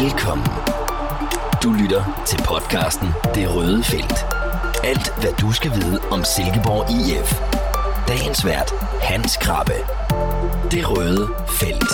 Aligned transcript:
Velkommen. 0.00 0.46
Du 1.62 1.72
lytter 1.82 2.24
til 2.26 2.38
podcasten 2.46 3.08
Det 3.34 3.56
Røde 3.56 3.82
Felt. 3.82 4.18
Alt, 4.84 5.20
hvad 5.20 5.32
du 5.40 5.52
skal 5.52 5.70
vide 5.70 5.98
om 6.10 6.20
Silkeborg 6.24 6.84
IF. 6.98 7.30
Dagens 8.08 8.46
vært, 8.46 8.70
Hans 9.00 9.36
Krabbe. 9.36 9.72
Det 10.70 10.90
Røde 10.90 11.28
Felt. 11.48 11.92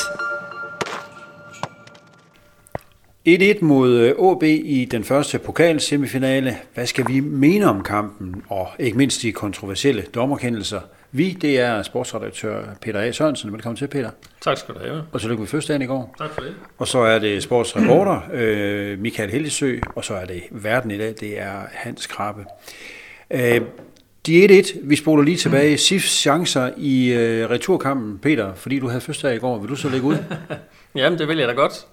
1-1 3.59 3.65
mod 3.65 3.91
øh, 3.91 4.31
AB 4.31 4.43
i 4.43 4.89
den 4.91 5.05
første 5.05 5.39
pokalsemifinale. 5.39 6.57
Hvad 6.75 6.87
skal 6.87 7.05
vi 7.09 7.21
mene 7.21 7.67
om 7.67 7.83
kampen, 7.83 8.43
og 8.49 8.69
ikke 8.79 8.99
mindst 8.99 9.23
de 9.23 9.33
kontroversielle 9.33 10.03
dommerkendelser? 10.03 10.81
Vi, 11.13 11.31
det 11.31 11.61
er 11.61 11.83
sportsredaktør 11.83 12.65
Peter 12.83 13.01
A. 13.01 13.13
Sørensen. 13.13 13.53
Velkommen 13.53 13.77
til, 13.77 13.87
Peter. 13.87 14.11
Tak 14.41 14.59
skal 14.59 14.75
du 14.75 14.81
have. 14.81 15.03
Og 15.13 15.21
så 15.21 15.29
lykke 15.29 15.41
med 15.41 15.49
fødselsdagen 15.49 15.83
i 15.83 15.87
går. 15.87 16.15
Tak 16.19 16.31
for 16.31 16.41
det. 16.41 16.55
Og 16.79 16.89
så 16.89 16.99
er 16.99 17.19
det 17.19 17.43
sportsreporter 17.43 18.21
øh, 18.33 18.99
Michael 18.99 19.31
Hellesø, 19.31 19.79
og 19.95 20.05
så 20.05 20.15
er 20.15 20.25
det 20.25 20.43
verden 20.51 20.91
i 20.91 20.99
dag, 20.99 21.15
det 21.21 21.39
er 21.39 21.63
Hans 21.73 22.07
Krabbe. 22.07 22.45
Øh, 23.31 23.61
de 24.27 24.63
1-1, 24.63 24.79
vi 24.83 24.97
spoler 24.97 25.23
lige 25.23 25.37
tilbage. 25.37 25.79
SIFs 25.79 26.11
chancer 26.21 26.71
i 26.77 27.13
øh, 27.13 27.51
returkampen. 27.51 28.19
Peter, 28.19 28.55
fordi 28.55 28.79
du 28.79 28.89
havde 28.89 29.01
fødselsdag 29.01 29.37
i 29.37 29.39
går, 29.39 29.59
vil 29.59 29.69
du 29.69 29.77
så 29.77 29.89
lægge 29.89 30.07
ud? 30.07 30.17
Jamen, 30.95 31.19
det 31.19 31.29
vil 31.29 31.39
jeg 31.39 31.49
da 31.49 31.53
godt. 31.53 31.87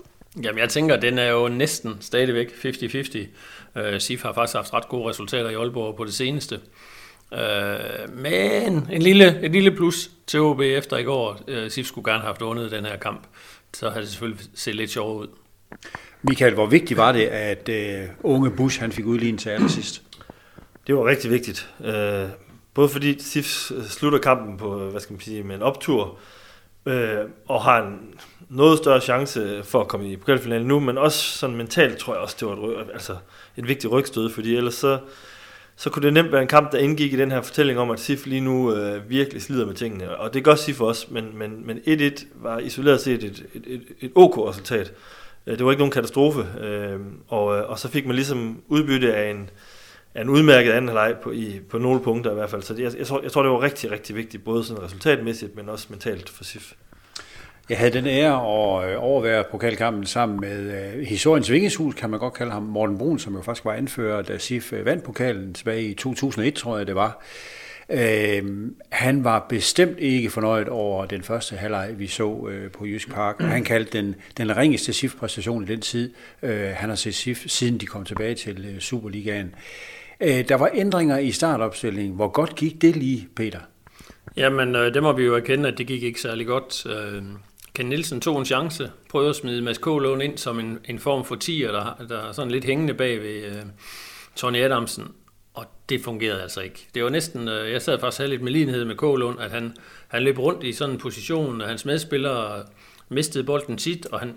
Jamen, 0.44 0.60
jeg 0.60 0.70
tænker, 0.70 0.96
den 0.96 1.20
er 1.20 1.32
jo 1.32 1.48
næsten 1.48 1.98
stadigvæk 2.02 2.48
50-50. 2.48 3.20
Uh, 3.76 3.98
SIF 3.98 4.24
har 4.24 4.34
faktisk 4.34 4.56
haft 4.56 4.74
ret 4.74 4.88
gode 4.88 5.10
resultater 5.10 5.50
i 5.50 5.54
Aalborg 5.54 5.96
på 5.96 6.06
det 6.06 6.14
seneste. 6.14 6.60
Uh, 7.32 8.16
men 8.16 8.88
en 8.92 9.02
lille, 9.02 9.46
en 9.46 9.52
lille 9.52 9.72
plus 9.72 10.12
til 10.28 10.40
OB 10.40 10.62
efter 10.62 10.98
i 10.98 11.04
går. 11.04 11.40
Uh, 11.48 11.70
SIF 11.70 11.88
skulle 11.88 12.12
gerne 12.12 12.22
have 12.22 12.28
haft 12.28 12.42
vundet 12.42 12.72
den 12.72 12.86
her 12.86 12.98
kamp. 12.98 13.28
Så 13.74 13.90
har 13.90 14.00
det 14.00 14.10
selvfølgelig 14.10 14.46
set 14.56 14.76
lidt 14.76 14.92
sjovere 14.92 15.16
ud. 15.16 15.28
Michael, 16.22 16.54
hvor 16.54 16.66
vigtigt 16.66 16.98
var 16.98 17.12
det, 17.12 17.26
at 17.26 17.70
uh, 17.70 18.32
unge 18.32 18.52
Bush 18.52 18.80
han 18.80 18.92
fik 18.92 19.06
udlignet 19.06 19.42
til 19.42 19.50
allersidst? 19.50 20.02
Det 20.88 20.96
var 20.96 21.06
rigtig 21.06 21.32
vigtigt. 21.32 21.70
Uh, 21.80 22.30
både 22.74 22.90
fordi 22.90 23.20
SIF 23.20 23.46
slutter 23.90 24.20
kampen 24.20 24.58
på, 24.58 24.90
hvad 24.90 25.02
skal 25.02 25.14
man 25.14 25.22
sige, 25.22 25.44
med 25.44 25.56
en 25.56 25.62
optur, 25.62 26.20
uh, 26.86 26.94
og 27.46 27.64
har 27.64 27.84
en 27.84 28.00
noget 28.50 28.78
større 28.78 29.02
chance 29.02 29.64
for 29.64 29.82
at 29.82 29.88
komme 29.88 30.12
i 30.12 30.18
pokalfinalen 30.18 30.68
nu, 30.68 30.80
men 30.80 30.98
også 30.98 31.38
sådan 31.38 31.56
mentalt 31.56 31.98
tror 31.98 32.14
jeg 32.14 32.22
også, 32.22 32.36
det 32.40 32.48
var 32.48 32.82
et, 32.82 32.88
altså 32.94 33.16
et 33.58 33.68
vigtigt 33.68 33.94
rygstød, 33.94 34.30
fordi 34.30 34.56
ellers 34.56 34.74
så, 34.76 35.00
så 35.78 35.90
kunne 35.90 36.06
det 36.06 36.14
nemt 36.14 36.32
være 36.32 36.42
en 36.42 36.48
kamp, 36.48 36.72
der 36.72 36.78
indgik 36.78 37.14
i 37.14 37.18
den 37.18 37.32
her 37.32 37.42
fortælling 37.42 37.80
om, 37.80 37.92
at 37.92 38.00
SIF 38.00 38.26
lige 38.26 38.42
nu 38.42 38.76
øh, 38.76 39.10
virkelig 39.10 39.42
slider 39.42 39.66
med 39.66 39.74
tingene. 39.74 40.18
Og 40.18 40.34
det 40.34 40.44
gør 40.44 40.56
SIF 40.56 40.82
også, 40.82 41.08
men, 41.10 41.38
men, 41.38 41.68
men 41.68 41.78
1-1 41.78 42.26
var 42.36 42.60
isoleret 42.60 43.02
set 43.02 43.24
et, 43.24 43.46
et, 43.54 43.64
et, 43.68 43.82
et 44.02 44.12
OK 44.16 44.38
resultat. 44.38 44.94
Øh, 45.48 45.58
det 45.58 45.66
var 45.66 45.72
ikke 45.72 45.80
nogen 45.80 45.92
katastrofe, 45.92 46.46
øh, 46.60 47.00
og, 47.28 47.58
øh, 47.58 47.70
og 47.70 47.80
så 47.80 47.88
fik 47.88 48.06
man 48.06 48.16
ligesom 48.16 48.62
udbytte 48.68 49.16
af 49.16 49.32
en, 49.32 49.50
af 50.16 50.22
en 50.22 50.30
udmærket 50.30 50.72
anden 50.72 50.88
halvleg 50.88 51.16
på, 51.24 51.32
i, 51.32 51.60
på 51.70 51.78
nogle 51.78 52.02
punkter 52.02 52.32
i 52.32 52.36
hvert 52.36 52.50
fald. 52.50 52.62
Så 52.62 52.74
det, 52.74 52.84
jeg, 52.84 52.98
jeg, 52.98 53.08
tror, 53.08 53.22
jeg 53.22 53.32
tror, 53.32 53.42
det 53.42 53.52
var 53.52 53.62
rigtig, 53.62 53.92
rigtig 53.92 54.16
vigtigt, 54.16 54.44
både 54.44 54.64
sådan 54.64 54.84
resultatmæssigt, 54.84 55.56
men 55.56 55.70
også 55.70 55.88
mentalt 55.90 56.30
for 56.30 56.44
SIF. 56.44 56.74
Jeg 57.70 57.78
havde 57.78 57.92
den 57.92 58.08
ære 58.08 58.34
at 58.34 58.90
øh, 58.90 59.04
overvære 59.04 59.44
pokalkampen 59.52 60.06
sammen 60.06 60.40
med 60.40 60.60
øh, 60.60 61.06
historiens 61.06 61.52
vingeshus, 61.52 61.96
kan 61.96 62.10
man 62.10 62.20
godt 62.20 62.34
kalde 62.34 62.52
ham, 62.52 62.64
Morten 62.64 62.98
Brun, 62.98 63.20
som 63.20 63.36
jo 63.36 63.42
faktisk 63.42 63.66
var 63.66 63.74
anfører, 63.74 64.22
da 64.22 64.38
SIF 64.38 64.74
øh, 64.74 64.86
vandt 64.86 65.04
pokalen 65.04 65.54
tilbage 65.54 65.84
i 65.84 65.94
2001, 65.94 66.54
tror 66.54 66.78
jeg 66.78 66.88
det 66.88 66.96
var. 66.96 67.24
Uh, 67.90 68.70
han 68.90 69.24
var 69.24 69.46
bestemt 69.50 70.00
ikke 70.00 70.30
fornøjet 70.30 70.70
over 70.70 71.06
den 71.06 71.24
første 71.24 71.56
halvleg, 71.56 71.94
vi 71.98 72.08
så 72.08 72.48
øh, 72.52 72.72
på 72.72 72.86
Jysk 72.86 73.12
Park. 73.12 73.42
Han 73.42 73.64
kaldte 73.64 73.98
den 73.98 74.16
den 74.38 74.58
ringeste 74.58 74.94
SIF-præstation 74.94 75.64
i 75.64 75.66
den 75.66 75.82
tid. 75.82 76.14
øh, 76.42 76.70
han 76.76 76.90
har 76.90 76.96
set 76.96 77.16
SIF, 77.16 77.44
siden 77.48 77.78
de 77.78 77.86
kom 77.86 78.06
tilbage 78.06 78.36
til 78.36 78.66
øh, 78.74 78.80
Superligaen. 78.80 79.56
Øh, 80.22 80.50
der 80.50 80.56
var 80.56 80.70
ændringer 80.74 81.18
i 81.18 81.32
startopstillingen. 81.32 82.16
Hvor 82.16 82.28
godt 82.28 82.56
gik 82.56 82.82
det 82.82 82.96
lige, 82.96 83.28
Peter? 83.36 83.60
Jamen, 84.38 84.76
øh, 84.76 84.94
det 84.94 85.04
må 85.04 85.12
vi 85.12 85.24
jo 85.24 85.36
erkende, 85.36 85.70
at 85.70 85.78
det 85.78 85.88
gik 85.88 86.04
ikke 86.04 86.22
særlig 86.22 86.48
godt. 86.48 86.86
Øh, 86.86 87.24
Ken 87.76 87.86
Nielsen 87.86 88.22
tog 88.22 88.40
en 88.40 88.46
chance, 88.46 88.92
prøvede 89.10 89.30
at 89.30 89.36
smide 89.36 89.62
Mads 89.62 89.78
Kålund 89.78 90.24
ind 90.24 90.38
som 90.38 90.60
en, 90.60 90.80
en 90.86 91.00
form 91.00 91.26
for 91.26 91.36
tiger, 91.36 91.72
der, 91.72 92.06
der 92.10 92.20
er 92.20 92.32
sådan 92.32 92.52
lidt 92.52 92.66
hængende 92.66 92.94
bag 92.94 93.22
ved 93.22 93.44
øh, 93.44 93.64
Tony 94.36 94.58
Adamsen, 94.58 95.12
og 95.54 95.66
det 95.90 96.02
fungerede 96.04 96.42
altså 96.42 96.62
ikke. 96.62 96.88
Det 96.94 97.04
var 97.04 97.10
næsten, 97.10 97.48
øh, 97.48 97.72
jeg 97.72 97.82
sad 97.82 98.00
faktisk 98.00 98.30
lidt 98.30 98.42
med 98.42 98.52
lignhed 98.52 98.86
med 98.86 98.96
Kålund, 98.96 99.40
at 99.40 99.52
han, 99.52 99.76
han 100.08 100.24
løb 100.24 100.40
rundt 100.40 100.64
i 100.64 100.74
sådan 100.74 100.96
en 100.96 101.00
position, 101.00 101.62
og 101.62 101.68
hans 101.68 101.86
medspillere 101.86 102.64
mistede 103.10 103.44
bolden 103.44 103.78
tit, 103.78 104.06
og 104.06 104.20
han, 104.20 104.36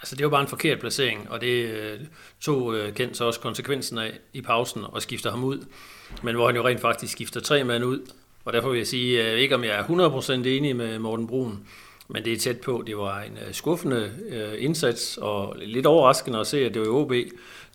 altså 0.00 0.16
det 0.16 0.24
var 0.24 0.30
bare 0.30 0.42
en 0.42 0.48
forkert 0.48 0.80
placering, 0.80 1.30
og 1.30 1.40
det 1.40 1.64
øh, 1.64 2.00
tog 2.40 2.74
øh, 2.74 2.94
Kent 2.94 3.16
så 3.16 3.24
også 3.24 3.40
konsekvensen 3.40 3.98
af 3.98 4.18
i 4.32 4.40
pausen 4.40 4.84
og 4.84 5.02
skifter 5.02 5.30
ham 5.30 5.44
ud. 5.44 5.58
Men 6.22 6.34
hvor 6.34 6.46
han 6.46 6.56
jo 6.56 6.66
rent 6.66 6.80
faktisk 6.80 7.12
skifter 7.12 7.40
tre 7.40 7.64
mand 7.64 7.84
ud, 7.84 8.00
og 8.44 8.52
derfor 8.52 8.68
vil 8.68 8.78
jeg 8.78 8.86
sige, 8.86 9.32
øh, 9.32 9.38
ikke 9.38 9.54
om 9.54 9.64
jeg 9.64 9.78
er 9.78 9.84
100% 9.84 10.32
enig 10.32 10.76
med 10.76 10.98
Morten 10.98 11.26
Brun, 11.26 11.66
men 12.12 12.24
det 12.24 12.32
er 12.32 12.36
tæt 12.36 12.60
på. 12.60 12.82
Det 12.86 12.96
var 12.96 13.20
en 13.20 13.38
øh, 13.46 13.54
skuffende 13.54 14.12
øh, 14.28 14.64
indsats, 14.64 15.16
og 15.16 15.56
lidt 15.58 15.86
overraskende 15.86 16.38
at 16.38 16.46
se, 16.46 16.66
at 16.66 16.74
det 16.74 16.82
var 16.82 16.88
OB, 16.88 17.12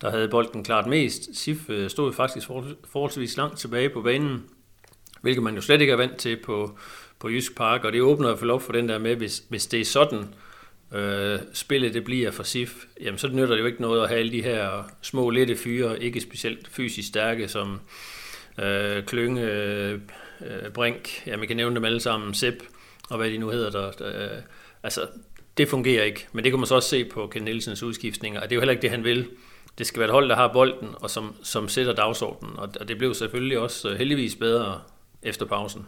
der 0.01 0.11
havde 0.11 0.27
bolden 0.27 0.63
klart 0.63 0.87
mest. 0.87 1.35
SIF 1.37 1.69
øh, 1.69 1.89
stod 1.89 2.13
faktisk 2.13 2.47
for, 2.47 2.65
forholdsvis 2.91 3.37
langt 3.37 3.59
tilbage 3.59 3.89
på 3.89 4.01
banen, 4.01 4.43
hvilket 5.21 5.43
man 5.43 5.55
jo 5.55 5.61
slet 5.61 5.81
ikke 5.81 5.93
er 5.93 5.97
vant 5.97 6.17
til 6.17 6.37
på, 6.43 6.77
på 7.19 7.29
Jysk 7.29 7.55
Park, 7.55 7.83
og 7.83 7.93
det 7.93 8.01
åbner 8.01 8.33
i 8.33 8.37
hvert 8.37 8.51
op 8.51 8.61
for 8.61 8.73
den 8.73 8.89
der 8.89 8.97
med, 8.97 9.15
hvis, 9.15 9.43
hvis 9.49 9.67
det 9.67 9.81
er 9.81 9.85
sådan, 9.85 10.25
øh, 10.93 11.39
spillet 11.53 11.93
det 11.93 12.03
bliver 12.03 12.31
for 12.31 12.43
SIF, 12.43 12.85
jamen 13.01 13.17
så 13.17 13.27
nytter 13.27 13.55
det 13.55 13.61
jo 13.61 13.65
ikke 13.65 13.81
noget 13.81 14.03
at 14.03 14.09
have 14.09 14.19
alle 14.19 14.31
de 14.31 14.43
her 14.43 14.91
små 15.01 15.29
lette 15.29 15.55
fyre, 15.55 16.03
ikke 16.03 16.21
specielt 16.21 16.67
fysisk 16.67 17.07
stærke, 17.07 17.47
som 17.47 17.79
øh, 18.59 19.03
Klynge, 19.03 19.41
øh, 19.41 19.99
Brink, 20.73 21.27
ja, 21.27 21.37
man 21.37 21.47
kan 21.47 21.57
nævne 21.57 21.75
dem 21.75 21.85
alle 21.85 21.99
sammen, 21.99 22.33
Sepp, 22.33 22.55
og 23.09 23.17
hvad 23.17 23.29
de 23.29 23.37
nu 23.37 23.49
hedder 23.49 23.69
der. 23.69 23.91
der 23.91 24.35
øh, 24.35 24.41
altså, 24.83 25.01
det 25.57 25.69
fungerer 25.69 26.03
ikke. 26.03 26.27
Men 26.33 26.43
det 26.43 26.51
kan 26.51 26.59
man 26.59 26.67
så 26.67 26.75
også 26.75 26.89
se 26.89 27.05
på 27.05 27.27
Ken 27.27 27.41
Nielsens 27.41 27.83
udskiftninger, 27.83 28.41
og 28.41 28.49
det 28.49 28.51
er 28.51 28.55
jo 28.55 28.61
heller 28.61 28.71
ikke 28.71 28.81
det, 28.81 28.89
han 28.89 29.03
vil. 29.03 29.27
Det 29.77 29.87
skal 29.87 29.99
være 29.99 30.07
et 30.07 30.13
hold, 30.13 30.29
der 30.29 30.35
har 30.35 30.53
bolden, 30.53 30.89
og 30.95 31.09
som, 31.09 31.35
som 31.43 31.67
sætter 31.67 31.93
dagsordenen, 31.93 32.59
og 32.59 32.87
det 32.87 32.97
blev 32.97 33.13
selvfølgelig 33.13 33.59
også 33.59 33.89
øh, 33.89 33.97
heldigvis 33.97 34.35
bedre 34.35 34.81
efter 35.23 35.45
pausen. 35.45 35.85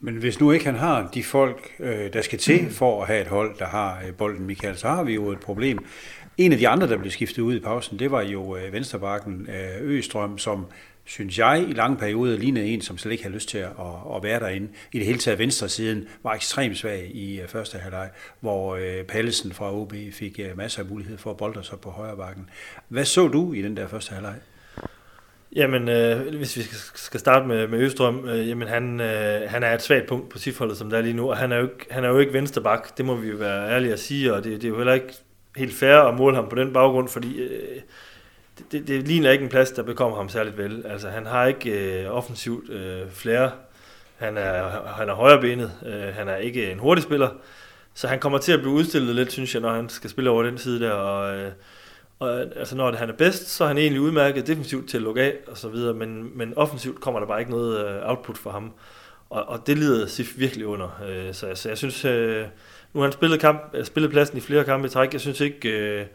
Men 0.00 0.16
hvis 0.16 0.40
nu 0.40 0.52
ikke 0.52 0.64
han 0.64 0.74
har 0.74 1.10
de 1.14 1.24
folk, 1.24 1.70
øh, 1.80 2.12
der 2.12 2.22
skal 2.22 2.38
til 2.38 2.70
for 2.70 3.02
at 3.02 3.06
have 3.06 3.20
et 3.20 3.26
hold, 3.26 3.58
der 3.58 3.66
har 3.66 4.02
bolden, 4.18 4.46
Michael, 4.46 4.76
så 4.76 4.88
har 4.88 5.04
vi 5.04 5.14
jo 5.14 5.30
et 5.30 5.40
problem. 5.40 5.84
En 6.36 6.52
af 6.52 6.58
de 6.58 6.68
andre, 6.68 6.88
der 6.88 6.96
blev 6.96 7.10
skiftet 7.10 7.42
ud 7.42 7.54
i 7.54 7.60
pausen, 7.60 7.98
det 7.98 8.10
var 8.10 8.22
jo 8.22 8.56
Vensterbakken 8.72 9.48
Østrøm, 9.80 10.38
som 10.38 10.66
synes 11.04 11.38
jeg, 11.38 11.66
i 11.68 11.72
lange 11.72 11.96
perioder 11.96 12.38
lignede 12.38 12.66
en, 12.66 12.80
som 12.80 12.98
slet 12.98 13.12
ikke 13.12 13.24
havde 13.24 13.34
lyst 13.34 13.48
til 13.48 13.58
at, 13.58 13.70
at 14.16 14.22
være 14.22 14.40
derinde. 14.40 14.68
I 14.92 14.98
det 14.98 15.06
hele 15.06 15.18
taget 15.18 15.38
venstre 15.38 15.68
siden 15.68 16.08
var 16.22 16.32
ekstremt 16.34 16.78
svag 16.78 17.10
i 17.14 17.40
øh, 17.40 17.48
første 17.48 17.78
halvleg, 17.78 18.10
hvor 18.40 18.74
øh, 18.74 19.04
Pallesen 19.04 19.52
fra 19.52 19.74
OB 19.74 19.94
fik 20.12 20.40
uh, 20.50 20.58
masser 20.58 20.82
af 20.82 20.88
mulighed 20.88 21.18
for 21.18 21.30
at 21.30 21.36
bolde 21.36 21.64
sig 21.64 21.80
på 21.80 21.90
højre 21.90 22.16
bakken. 22.16 22.50
Hvad 22.88 23.04
så 23.04 23.28
du 23.28 23.52
i 23.52 23.62
den 23.62 23.76
der 23.76 23.88
første 23.88 24.14
halvleg? 24.14 24.34
Jamen, 25.56 25.88
øh, 25.88 26.34
hvis 26.36 26.56
vi 26.56 26.62
skal 26.94 27.20
starte 27.20 27.46
med, 27.46 27.68
med 27.68 27.78
Østrøm, 27.78 28.28
øh, 28.28 28.48
jamen 28.48 28.68
han, 28.68 29.00
øh, 29.00 29.50
han 29.50 29.62
er 29.62 29.74
et 29.74 29.82
svagt 29.82 30.06
punkt 30.06 30.28
på 30.28 30.38
sifholdet, 30.38 30.76
som 30.76 30.90
der 30.90 30.98
er 30.98 31.02
lige 31.02 31.16
nu, 31.16 31.30
og 31.30 31.36
han 31.36 31.52
er 31.52 31.56
jo 31.56 31.62
ikke, 31.62 31.86
han 31.90 32.04
er 32.04 32.08
jo 32.08 32.18
ikke 32.18 32.32
vensterbak, 32.32 32.96
det 32.96 33.04
må 33.04 33.14
vi 33.14 33.28
jo 33.28 33.36
være 33.36 33.70
ærlige 33.70 33.92
at 33.92 34.00
sige, 34.00 34.34
og 34.34 34.44
det, 34.44 34.52
det 34.52 34.64
er 34.64 34.68
jo 34.68 34.76
heller 34.76 34.92
ikke 34.92 35.14
helt 35.56 35.74
fair 35.74 35.96
at 35.96 36.14
måle 36.14 36.36
ham 36.36 36.48
på 36.48 36.56
den 36.56 36.72
baggrund, 36.72 37.08
fordi 37.08 37.40
øh, 37.42 37.80
det, 38.58 38.72
det, 38.72 38.88
det 38.88 39.08
ligner 39.08 39.30
ikke 39.30 39.42
en 39.42 39.50
plads, 39.50 39.70
der 39.70 39.82
bekommer 39.82 40.16
ham 40.16 40.28
særligt 40.28 40.58
vel. 40.58 40.86
Altså, 40.86 41.08
han 41.08 41.26
har 41.26 41.46
ikke 41.46 42.02
øh, 42.02 42.10
offensivt 42.10 42.70
øh, 42.70 43.10
flere. 43.10 43.50
Han 44.16 44.36
er, 44.36 44.86
han 44.86 45.08
er 45.08 45.14
højrebenet. 45.14 45.72
Øh, 45.86 46.14
han 46.14 46.28
er 46.28 46.36
ikke 46.36 46.70
en 46.72 46.78
hurtig 46.78 47.04
spiller. 47.04 47.28
Så 47.94 48.08
han 48.08 48.18
kommer 48.18 48.38
til 48.38 48.52
at 48.52 48.60
blive 48.60 48.72
udstillet 48.72 49.14
lidt, 49.14 49.32
synes 49.32 49.54
jeg, 49.54 49.62
når 49.62 49.72
han 49.72 49.88
skal 49.88 50.10
spille 50.10 50.30
over 50.30 50.42
den 50.42 50.58
side 50.58 50.80
der. 50.80 50.90
Og, 50.90 51.36
øh, 51.36 51.52
og 52.18 52.40
altså, 52.40 52.76
når 52.76 52.92
han 52.92 53.08
er 53.08 53.12
bedst, 53.12 53.48
så 53.48 53.64
er 53.64 53.68
han 53.68 53.78
egentlig 53.78 54.00
udmærket 54.00 54.46
defensivt 54.46 54.88
til 54.88 54.96
at 54.96 55.02
lukke 55.02 55.22
af 55.22 55.34
og 55.46 55.58
så 55.58 55.68
videre, 55.68 55.94
men, 55.94 56.38
men 56.38 56.52
offensivt 56.56 57.00
kommer 57.00 57.20
der 57.20 57.26
bare 57.26 57.40
ikke 57.40 57.50
noget 57.50 57.86
øh, 57.86 58.10
output 58.10 58.38
for 58.38 58.50
ham. 58.50 58.72
Og, 59.30 59.44
og 59.44 59.66
det 59.66 59.78
lider 59.78 60.06
Sif 60.06 60.38
virkelig 60.38 60.66
under. 60.66 61.02
Øh, 61.08 61.34
så, 61.34 61.50
så 61.54 61.68
jeg 61.68 61.78
synes, 61.78 62.04
øh, 62.04 62.44
nu 62.92 63.00
har 63.00 63.06
han 63.06 63.12
spillet, 63.12 63.40
kamp, 63.40 63.70
øh, 63.74 63.84
spillet 63.84 64.10
pladsen 64.10 64.38
i 64.38 64.40
flere 64.40 64.64
kampe 64.64 64.86
i 64.86 64.90
træk. 64.90 65.12
Jeg 65.12 65.20
synes 65.20 65.40
ikke, 65.40 65.68
øh, 65.68 66.06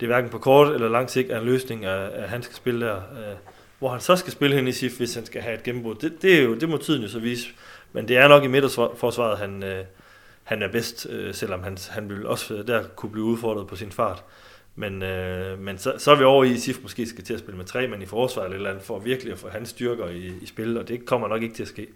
det 0.00 0.06
er 0.06 0.10
hverken 0.10 0.30
på 0.30 0.38
kort 0.38 0.74
eller 0.74 0.88
lang 0.88 1.10
sigt 1.10 1.30
er 1.30 1.40
en 1.40 1.46
løsning, 1.46 1.84
at, 1.84 2.10
at 2.10 2.28
han 2.28 2.42
skal 2.42 2.56
spille 2.56 2.86
der. 2.86 2.96
Øh, 2.96 3.36
hvor 3.78 3.88
han 3.88 4.00
så 4.00 4.16
skal 4.16 4.32
spille 4.32 4.56
hen 4.56 4.68
i 4.68 4.72
SIF, 4.72 4.96
hvis 4.96 5.14
han 5.14 5.26
skal 5.26 5.42
have 5.42 5.54
et 5.54 5.62
gennembrud, 5.62 5.94
det, 5.94 6.22
det, 6.22 6.38
er 6.38 6.42
jo, 6.42 6.54
det 6.54 6.68
må 6.68 6.76
tiden 6.76 7.02
jo 7.02 7.08
så 7.08 7.18
vise. 7.18 7.48
Men 7.92 8.08
det 8.08 8.16
er 8.16 8.28
nok 8.28 8.44
i 8.44 8.46
midterforsvaret, 8.46 9.38
han, 9.38 9.62
øh, 9.62 9.84
han 10.44 10.62
er 10.62 10.68
bedst, 10.68 11.06
øh, 11.10 11.34
selvom 11.34 11.62
han, 11.62 11.78
han 11.90 12.08
vil 12.08 12.26
også 12.26 12.62
der 12.66 12.82
kunne 12.96 13.12
blive 13.12 13.24
udfordret 13.24 13.66
på 13.66 13.76
sin 13.76 13.92
fart. 13.92 14.24
Men, 14.76 15.02
øh, 15.02 15.58
men 15.58 15.78
så, 15.78 15.94
så 15.98 16.10
er 16.10 16.16
vi 16.16 16.24
over 16.24 16.44
i, 16.44 16.52
at 16.52 16.60
SIF 16.60 16.78
måske 16.82 17.06
skal 17.06 17.24
til 17.24 17.34
at 17.34 17.40
spille 17.40 17.56
med 17.56 17.64
tre 17.64 17.88
mænd 17.88 18.02
i 18.02 18.06
forsvaret 18.06 18.46
eller, 18.46 18.56
eller 18.56 18.70
andet, 18.70 18.84
for 18.84 18.98
virkelig 18.98 19.32
at 19.32 19.38
få 19.38 19.48
hans 19.48 19.68
styrker 19.68 20.08
i, 20.08 20.32
i 20.42 20.46
spil, 20.46 20.78
og 20.78 20.88
det 20.88 21.06
kommer 21.06 21.28
nok 21.28 21.42
ikke 21.42 21.54
til 21.54 21.62
at 21.62 21.68
ske. 21.68 21.86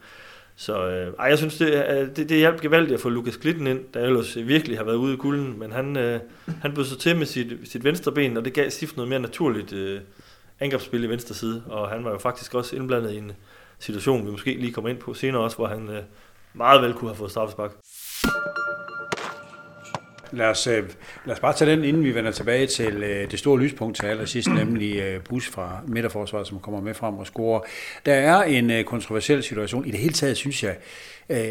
Så 0.61 0.89
øh, 0.89 1.15
ej, 1.19 1.27
jeg 1.27 1.39
synes, 1.39 1.57
det, 1.57 1.67
øh, 1.67 2.17
det, 2.17 2.29
det 2.29 2.37
hjalp 2.37 2.61
gevaldigt 2.61 2.95
at 2.95 3.01
få 3.01 3.09
Lukas 3.09 3.37
Glitten 3.37 3.67
ind, 3.67 3.81
der 3.95 4.01
ellers 4.01 4.37
virkelig 4.37 4.77
har 4.77 4.85
været 4.85 4.97
ude 4.97 5.15
i 5.15 5.17
kulden, 5.17 5.59
men 5.59 5.73
han, 5.73 5.97
øh, 5.97 6.21
han 6.63 6.75
bød 6.75 6.85
sig 6.85 6.99
til 6.99 7.17
med 7.17 7.27
sit, 7.27 7.53
sit 7.65 7.85
venstre 7.85 8.13
ben, 8.13 8.37
og 8.37 8.45
det 8.45 8.53
gav 8.53 8.71
Sif 8.71 8.97
noget 8.97 9.09
mere 9.09 9.21
naturligt 9.21 9.73
øh, 9.73 10.01
angrebsspil 10.61 11.05
i 11.05 11.09
venstre 11.09 11.35
side, 11.35 11.63
og 11.67 11.89
han 11.89 12.05
var 12.05 12.11
jo 12.11 12.19
faktisk 12.19 12.55
også 12.55 12.77
indblandet 12.77 13.13
i 13.13 13.17
en 13.17 13.33
situation, 13.79 14.27
vi 14.27 14.31
måske 14.31 14.55
lige 14.55 14.73
kommer 14.73 14.91
ind 14.91 14.99
på 14.99 15.15
senere 15.15 15.43
også, 15.43 15.57
hvor 15.57 15.67
han 15.67 15.89
øh, 15.89 16.03
meget 16.55 16.83
vel 16.83 16.95
kunne 16.95 17.11
have 17.11 17.17
fået 17.17 17.31
straffespark. 17.31 17.71
Lad 20.33 20.47
os, 20.47 20.67
øh, 20.67 20.85
lad 21.25 21.35
os 21.35 21.41
bare 21.41 21.53
tage 21.53 21.71
den, 21.71 21.85
inden 21.85 22.05
vi 22.05 22.15
vender 22.15 22.31
tilbage 22.31 22.67
til 22.67 23.03
øh, 23.03 23.31
det 23.31 23.39
store 23.39 23.59
lyspunkt 23.61 23.97
til 23.97 24.07
allersidst, 24.07 24.49
nemlig 24.49 24.97
øh, 24.97 25.21
Bus 25.21 25.49
fra 25.49 25.81
midterforsvaret, 25.87 26.47
som 26.47 26.61
kommer 26.61 26.81
med 26.81 26.95
frem 26.95 27.15
og 27.15 27.27
scorer. 27.27 27.61
Der 28.07 28.15
er 28.15 28.43
en 28.43 28.85
kontroversiel 28.85 29.43
situation. 29.43 29.87
I 29.87 29.91
det 29.91 30.01
hele 30.01 30.13
taget 30.13 30.37
synes 30.37 30.65
jeg, 30.65 30.77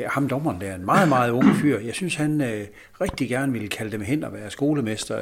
ham 0.07 0.29
dommeren 0.29 0.61
der 0.61 0.67
er 0.67 0.75
en 0.75 0.85
meget, 0.85 1.09
meget 1.09 1.31
ung 1.31 1.55
fyr. 1.55 1.79
Jeg 1.79 1.93
synes, 1.93 2.15
han 2.15 2.65
rigtig 3.01 3.29
gerne 3.29 3.51
ville 3.51 3.67
kalde 3.67 3.91
dem 3.91 4.01
hen 4.01 4.23
og 4.23 4.33
være 4.33 4.51
skolemester 4.51 5.19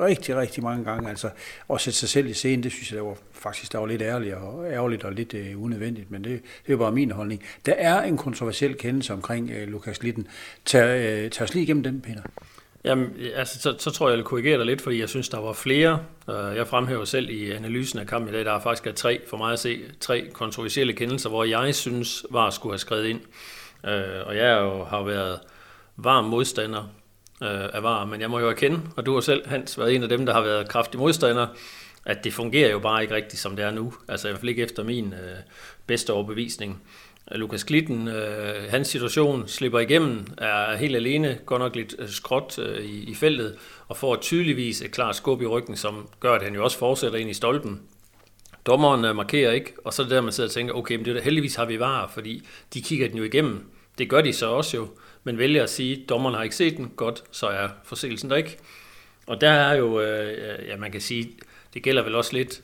rigtig, 0.00 0.36
rigtig 0.36 0.62
mange 0.62 0.84
gange. 0.84 1.08
Altså, 1.08 1.30
og 1.68 1.80
sætte 1.80 1.98
sig 1.98 2.08
selv 2.08 2.26
i 2.26 2.32
scenen, 2.32 2.62
det 2.62 2.72
synes 2.72 2.90
jeg, 2.92 2.96
der 2.96 3.04
var 3.04 3.16
faktisk 3.32 3.72
der 3.72 3.78
var 3.78 3.86
lidt 3.86 4.02
ærligt 4.02 4.34
og, 4.34 4.70
ærgerligt 4.70 5.04
og 5.04 5.12
lidt 5.12 5.34
unødvendigt, 5.56 6.10
men 6.10 6.24
det, 6.24 6.40
det 6.66 6.72
er 6.72 6.76
bare 6.76 6.92
min 6.92 7.10
holdning. 7.10 7.42
Der 7.66 7.74
er 7.78 8.02
en 8.02 8.16
kontroversiel 8.16 8.74
kendelse 8.74 9.12
omkring 9.12 9.50
Lukas 9.66 10.02
Litten. 10.02 10.26
Tag, 10.64 11.30
tag 11.30 11.44
os 11.44 11.54
lige 11.54 11.62
igennem 11.62 11.82
den, 11.82 12.00
Peter. 12.00 12.22
Jamen, 12.84 13.16
altså, 13.34 13.60
så, 13.60 13.74
så 13.78 13.90
tror 13.90 14.08
jeg, 14.08 14.10
jeg 14.10 14.16
vil 14.16 14.24
korrigere 14.24 14.58
dig 14.58 14.66
lidt, 14.66 14.82
fordi 14.82 15.00
jeg 15.00 15.08
synes, 15.08 15.28
der 15.28 15.38
var 15.38 15.52
flere. 15.52 16.04
Øh, 16.30 16.56
jeg 16.56 16.66
fremhæver 16.66 17.04
selv 17.04 17.30
i 17.30 17.50
analysen 17.50 17.98
af 17.98 18.06
kampen 18.06 18.34
i 18.34 18.36
dag, 18.36 18.44
der 18.44 18.52
er 18.52 18.60
faktisk 18.60 18.86
er 18.86 18.92
tre, 18.92 19.20
for 19.30 19.36
mig 19.36 19.52
at 19.52 19.58
se, 19.58 19.80
tre 20.00 20.28
kontroversielle 20.32 20.92
kendelser, 20.92 21.28
hvor 21.28 21.44
jeg 21.44 21.74
synes, 21.74 22.26
var 22.30 22.50
skulle 22.50 22.72
have 22.72 22.78
skrevet 22.78 23.06
ind. 23.06 23.20
Øh, 23.86 24.26
og 24.26 24.36
jeg 24.36 24.60
jo, 24.60 24.84
har 24.84 25.02
været 25.02 25.40
varm 25.96 26.24
modstander 26.24 26.82
øh, 27.42 27.68
af 27.72 27.82
VAR, 27.82 28.04
men 28.04 28.20
jeg 28.20 28.30
må 28.30 28.38
jo 28.38 28.48
erkende, 28.48 28.80
og 28.96 29.06
du 29.06 29.14
har 29.14 29.20
selv, 29.20 29.48
Hans, 29.48 29.78
været 29.78 29.94
en 29.94 30.02
af 30.02 30.08
dem, 30.08 30.26
der 30.26 30.32
har 30.32 30.40
været 30.40 30.68
kraftig 30.68 31.00
modstander, 31.00 31.46
at 32.04 32.24
det 32.24 32.32
fungerer 32.32 32.70
jo 32.70 32.78
bare 32.78 33.02
ikke 33.02 33.14
rigtigt, 33.14 33.42
som 33.42 33.56
det 33.56 33.64
er 33.64 33.70
nu. 33.70 33.94
Altså 34.08 34.28
i 34.28 34.30
hvert 34.30 34.40
fald 34.40 34.48
ikke 34.48 34.62
efter 34.62 34.84
min 34.84 35.12
øh, 35.12 35.36
bedste 35.86 36.12
overbevisning. 36.12 36.82
Lukas 37.32 37.64
Glitten, 37.64 38.08
øh, 38.08 38.70
hans 38.70 38.88
situation 38.88 39.48
slipper 39.48 39.78
igennem, 39.78 40.26
er 40.38 40.76
helt 40.76 40.96
alene, 40.96 41.38
godt 41.46 41.60
nok 41.60 41.76
lidt 41.76 41.94
øh, 41.98 42.08
skråt 42.08 42.58
øh, 42.58 42.84
i, 42.84 43.10
i 43.10 43.14
feltet, 43.14 43.56
og 43.88 43.96
får 43.96 44.16
tydeligvis 44.16 44.82
et 44.82 44.90
klart 44.90 45.16
skub 45.16 45.42
i 45.42 45.46
ryggen, 45.46 45.76
som 45.76 46.08
gør, 46.20 46.32
at 46.32 46.42
han 46.42 46.54
jo 46.54 46.64
også 46.64 46.78
fortsætter 46.78 47.18
ind 47.18 47.30
i 47.30 47.34
stolpen. 47.34 47.80
Dommeren 48.66 49.04
øh, 49.04 49.16
markerer 49.16 49.52
ikke, 49.52 49.72
og 49.84 49.92
så 49.92 50.02
er 50.02 50.06
det 50.06 50.10
der, 50.10 50.20
man 50.20 50.32
sidder 50.32 50.48
og 50.48 50.52
tænker, 50.52 50.74
okay, 50.74 50.96
men 50.96 51.04
det 51.04 51.16
er, 51.16 51.22
heldigvis 51.22 51.54
har 51.54 51.64
vi 51.64 51.80
var, 51.80 52.10
fordi 52.14 52.46
de 52.74 52.82
kigger 52.82 53.08
den 53.08 53.18
jo 53.18 53.24
igennem. 53.24 53.70
Det 53.98 54.08
gør 54.08 54.20
de 54.20 54.32
så 54.32 54.46
også 54.46 54.76
jo, 54.76 54.88
men 55.24 55.38
vælger 55.38 55.62
at 55.62 55.70
sige, 55.70 56.04
dommeren 56.08 56.34
har 56.34 56.42
ikke 56.42 56.56
set 56.56 56.76
den, 56.76 56.92
godt, 56.96 57.24
så 57.30 57.46
er 57.46 57.68
forseelsen 57.84 58.30
der 58.30 58.36
ikke. 58.36 58.56
Og 59.26 59.40
der 59.40 59.50
er 59.50 59.74
jo, 59.74 60.00
øh, 60.00 60.68
ja, 60.68 60.76
man 60.76 60.92
kan 60.92 61.00
sige, 61.00 61.30
det 61.74 61.82
gælder 61.82 62.02
vel 62.02 62.14
også 62.14 62.32
lidt 62.32 62.60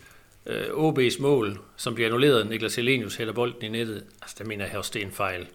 øh, 0.46 0.66
OB's 0.66 1.22
mål, 1.22 1.58
som 1.76 1.94
bliver 1.94 2.08
annulleret, 2.08 2.46
Niklas 2.46 2.74
Helenius 2.74 3.16
hælder 3.16 3.32
bolden 3.32 3.62
i 3.62 3.68
nettet, 3.68 4.04
altså 4.22 4.36
der 4.38 4.44
mener 4.44 4.66
jeg 4.66 4.76
også, 4.76 4.90
det 4.94 5.02
er 5.02 5.06
en 5.06 5.12
fejl. 5.12 5.46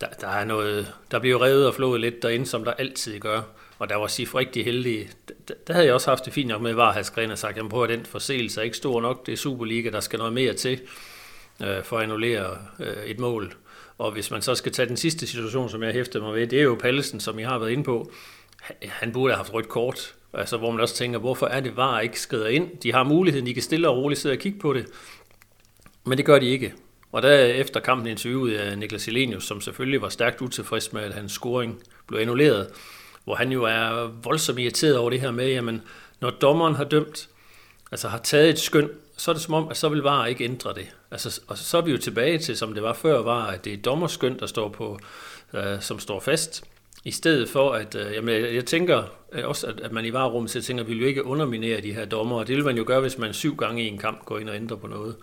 Der, 0.00 0.06
der, 0.20 0.28
er 0.28 0.44
noget, 0.44 0.92
der 1.10 1.18
bliver 1.18 1.42
revet 1.42 1.66
og 1.66 1.74
flået 1.74 2.00
lidt 2.00 2.22
derinde, 2.22 2.46
som 2.46 2.64
der 2.64 2.72
altid 2.72 3.20
gør. 3.20 3.42
Og 3.78 3.88
der 3.88 3.96
var 3.96 4.06
Sif 4.06 4.34
rigtig 4.34 4.64
heldig. 4.64 5.08
Der, 5.48 5.54
der 5.66 5.72
havde 5.72 5.86
jeg 5.86 5.94
også 5.94 6.10
haft 6.10 6.24
det 6.24 6.32
fint 6.32 6.48
nok 6.48 6.62
med, 6.62 6.72
var 6.72 6.92
Hasgren 6.92 7.30
og 7.30 7.38
sagt, 7.38 7.58
at 7.58 7.88
den 7.88 8.06
forseelse 8.06 8.60
er 8.60 8.64
ikke 8.64 8.76
stor 8.76 9.00
nok. 9.00 9.26
Det 9.26 9.32
er 9.32 9.36
Superliga, 9.36 9.90
der 9.90 10.00
skal 10.00 10.18
noget 10.18 10.32
mere 10.32 10.54
til 10.54 10.80
øh, 11.62 11.82
for 11.84 11.96
at 11.96 12.02
annullere 12.02 12.58
øh, 12.80 13.04
et 13.04 13.18
mål. 13.18 13.54
Og 13.98 14.12
hvis 14.12 14.30
man 14.30 14.42
så 14.42 14.54
skal 14.54 14.72
tage 14.72 14.88
den 14.88 14.96
sidste 14.96 15.26
situation, 15.26 15.68
som 15.68 15.82
jeg 15.82 15.92
hæftede 15.92 16.24
mig 16.24 16.34
ved, 16.34 16.46
det 16.46 16.58
er 16.58 16.62
jo 16.62 16.78
Pallesen, 16.80 17.20
som 17.20 17.38
I 17.38 17.42
har 17.42 17.58
været 17.58 17.70
inde 17.70 17.84
på. 17.84 18.12
Han 18.82 19.12
burde 19.12 19.32
have 19.32 19.36
haft 19.36 19.52
rødt 19.52 19.68
kort 19.68 20.14
Altså, 20.32 20.56
hvor 20.56 20.70
man 20.70 20.80
også 20.80 20.94
tænker, 20.94 21.18
hvorfor 21.18 21.46
er 21.46 21.60
det 21.60 21.76
var 21.76 22.00
ikke 22.00 22.20
skrider 22.20 22.48
ind? 22.48 22.78
De 22.82 22.92
har 22.92 23.04
muligheden, 23.04 23.46
de 23.46 23.54
kan 23.54 23.62
stille 23.62 23.88
og 23.88 23.96
roligt 23.96 24.20
sidde 24.20 24.32
og 24.32 24.38
kigge 24.38 24.58
på 24.58 24.72
det. 24.72 24.86
Men 26.04 26.18
det 26.18 26.26
gør 26.26 26.38
de 26.38 26.46
ikke. 26.46 26.74
Og 27.12 27.22
der 27.22 27.38
efter 27.38 27.80
kampen 27.80 28.06
interviewede 28.06 28.60
af 28.60 28.78
Niklas 28.78 29.08
Elenius, 29.08 29.44
som 29.44 29.60
selvfølgelig 29.60 30.02
var 30.02 30.08
stærkt 30.08 30.42
utilfreds 30.42 30.92
med, 30.92 31.02
at 31.02 31.14
hans 31.14 31.32
scoring 31.32 31.82
blev 32.06 32.20
annulleret, 32.20 32.68
hvor 33.24 33.34
han 33.34 33.52
jo 33.52 33.64
er 33.64 34.06
voldsomt 34.22 34.58
irriteret 34.58 34.98
over 34.98 35.10
det 35.10 35.20
her 35.20 35.30
med, 35.30 35.48
jamen, 35.48 35.82
når 36.20 36.30
dommeren 36.30 36.74
har 36.74 36.84
dømt, 36.84 37.28
altså 37.92 38.08
har 38.08 38.18
taget 38.18 38.50
et 38.50 38.58
skøn, 38.58 38.88
så 39.16 39.30
er 39.30 39.32
det 39.32 39.42
som 39.42 39.54
om, 39.54 39.68
at 39.68 39.76
så 39.76 39.88
vil 39.88 40.02
VAR 40.02 40.26
ikke 40.26 40.44
ændre 40.44 40.74
det. 40.74 40.86
Altså, 41.10 41.40
og 41.46 41.58
så 41.58 41.78
er 41.78 41.82
vi 41.82 41.90
jo 41.90 41.98
tilbage 41.98 42.38
til, 42.38 42.56
som 42.56 42.74
det 42.74 42.82
var 42.82 42.92
før, 42.92 43.22
var, 43.22 43.46
at 43.46 43.64
det 43.64 43.72
er 43.72 43.76
dommerskøn, 43.76 44.38
der 44.38 44.46
står 44.46 44.68
på, 44.68 44.98
øh, 45.54 45.80
som 45.80 45.98
står 45.98 46.20
fast. 46.20 46.64
I 47.04 47.10
stedet 47.10 47.48
for, 47.48 47.72
at 47.72 47.94
øh, 47.94 48.14
jamen, 48.14 48.34
jeg, 48.34 48.54
jeg 48.54 48.64
tænker 48.64 49.02
øh, 49.32 49.48
også, 49.48 49.66
at, 49.66 49.80
at 49.80 49.92
man 49.92 50.04
i 50.04 50.12
varerummet 50.12 50.50
så 50.50 50.62
tænker, 50.62 50.84
at 50.84 50.88
vi 50.88 50.94
vil 50.94 51.02
jo 51.02 51.08
ikke 51.08 51.24
underminere 51.24 51.80
de 51.80 51.92
her 51.92 52.04
dommer, 52.04 52.36
og 52.36 52.48
det 52.48 52.56
vil 52.56 52.64
man 52.64 52.76
jo 52.76 52.84
gøre, 52.86 53.00
hvis 53.00 53.18
man 53.18 53.32
syv 53.34 53.56
gange 53.56 53.84
i 53.84 53.86
en 53.86 53.98
kamp 53.98 54.24
går 54.24 54.38
ind 54.38 54.48
og 54.48 54.56
ændrer 54.56 54.76
på 54.76 54.86
noget. 54.86 55.16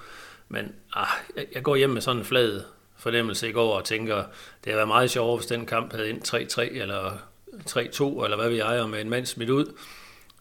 Men 0.49 0.75
ah, 0.93 1.07
jeg, 1.35 1.45
jeg 1.55 1.63
går 1.63 1.75
hjem 1.75 1.89
med 1.89 2.01
sådan 2.01 2.19
en 2.19 2.25
flad 2.25 2.61
fornemmelse 2.97 3.49
i 3.49 3.51
går 3.51 3.77
og 3.77 3.85
tænker, 3.85 4.15
det 4.15 4.25
havde 4.65 4.77
været 4.77 4.87
meget 4.87 5.11
sjovt, 5.11 5.39
hvis 5.39 5.47
den 5.47 5.65
kamp 5.65 5.93
havde 5.93 6.09
ind 6.09 6.21
3-3 6.27 6.81
eller 6.81 7.11
3-2, 7.69 8.23
eller 8.23 8.35
hvad 8.35 8.49
vi 8.49 8.59
ejer 8.59 8.87
med 8.87 9.01
en 9.01 9.09
mand 9.09 9.25
smidt 9.25 9.49
ud. 9.49 9.73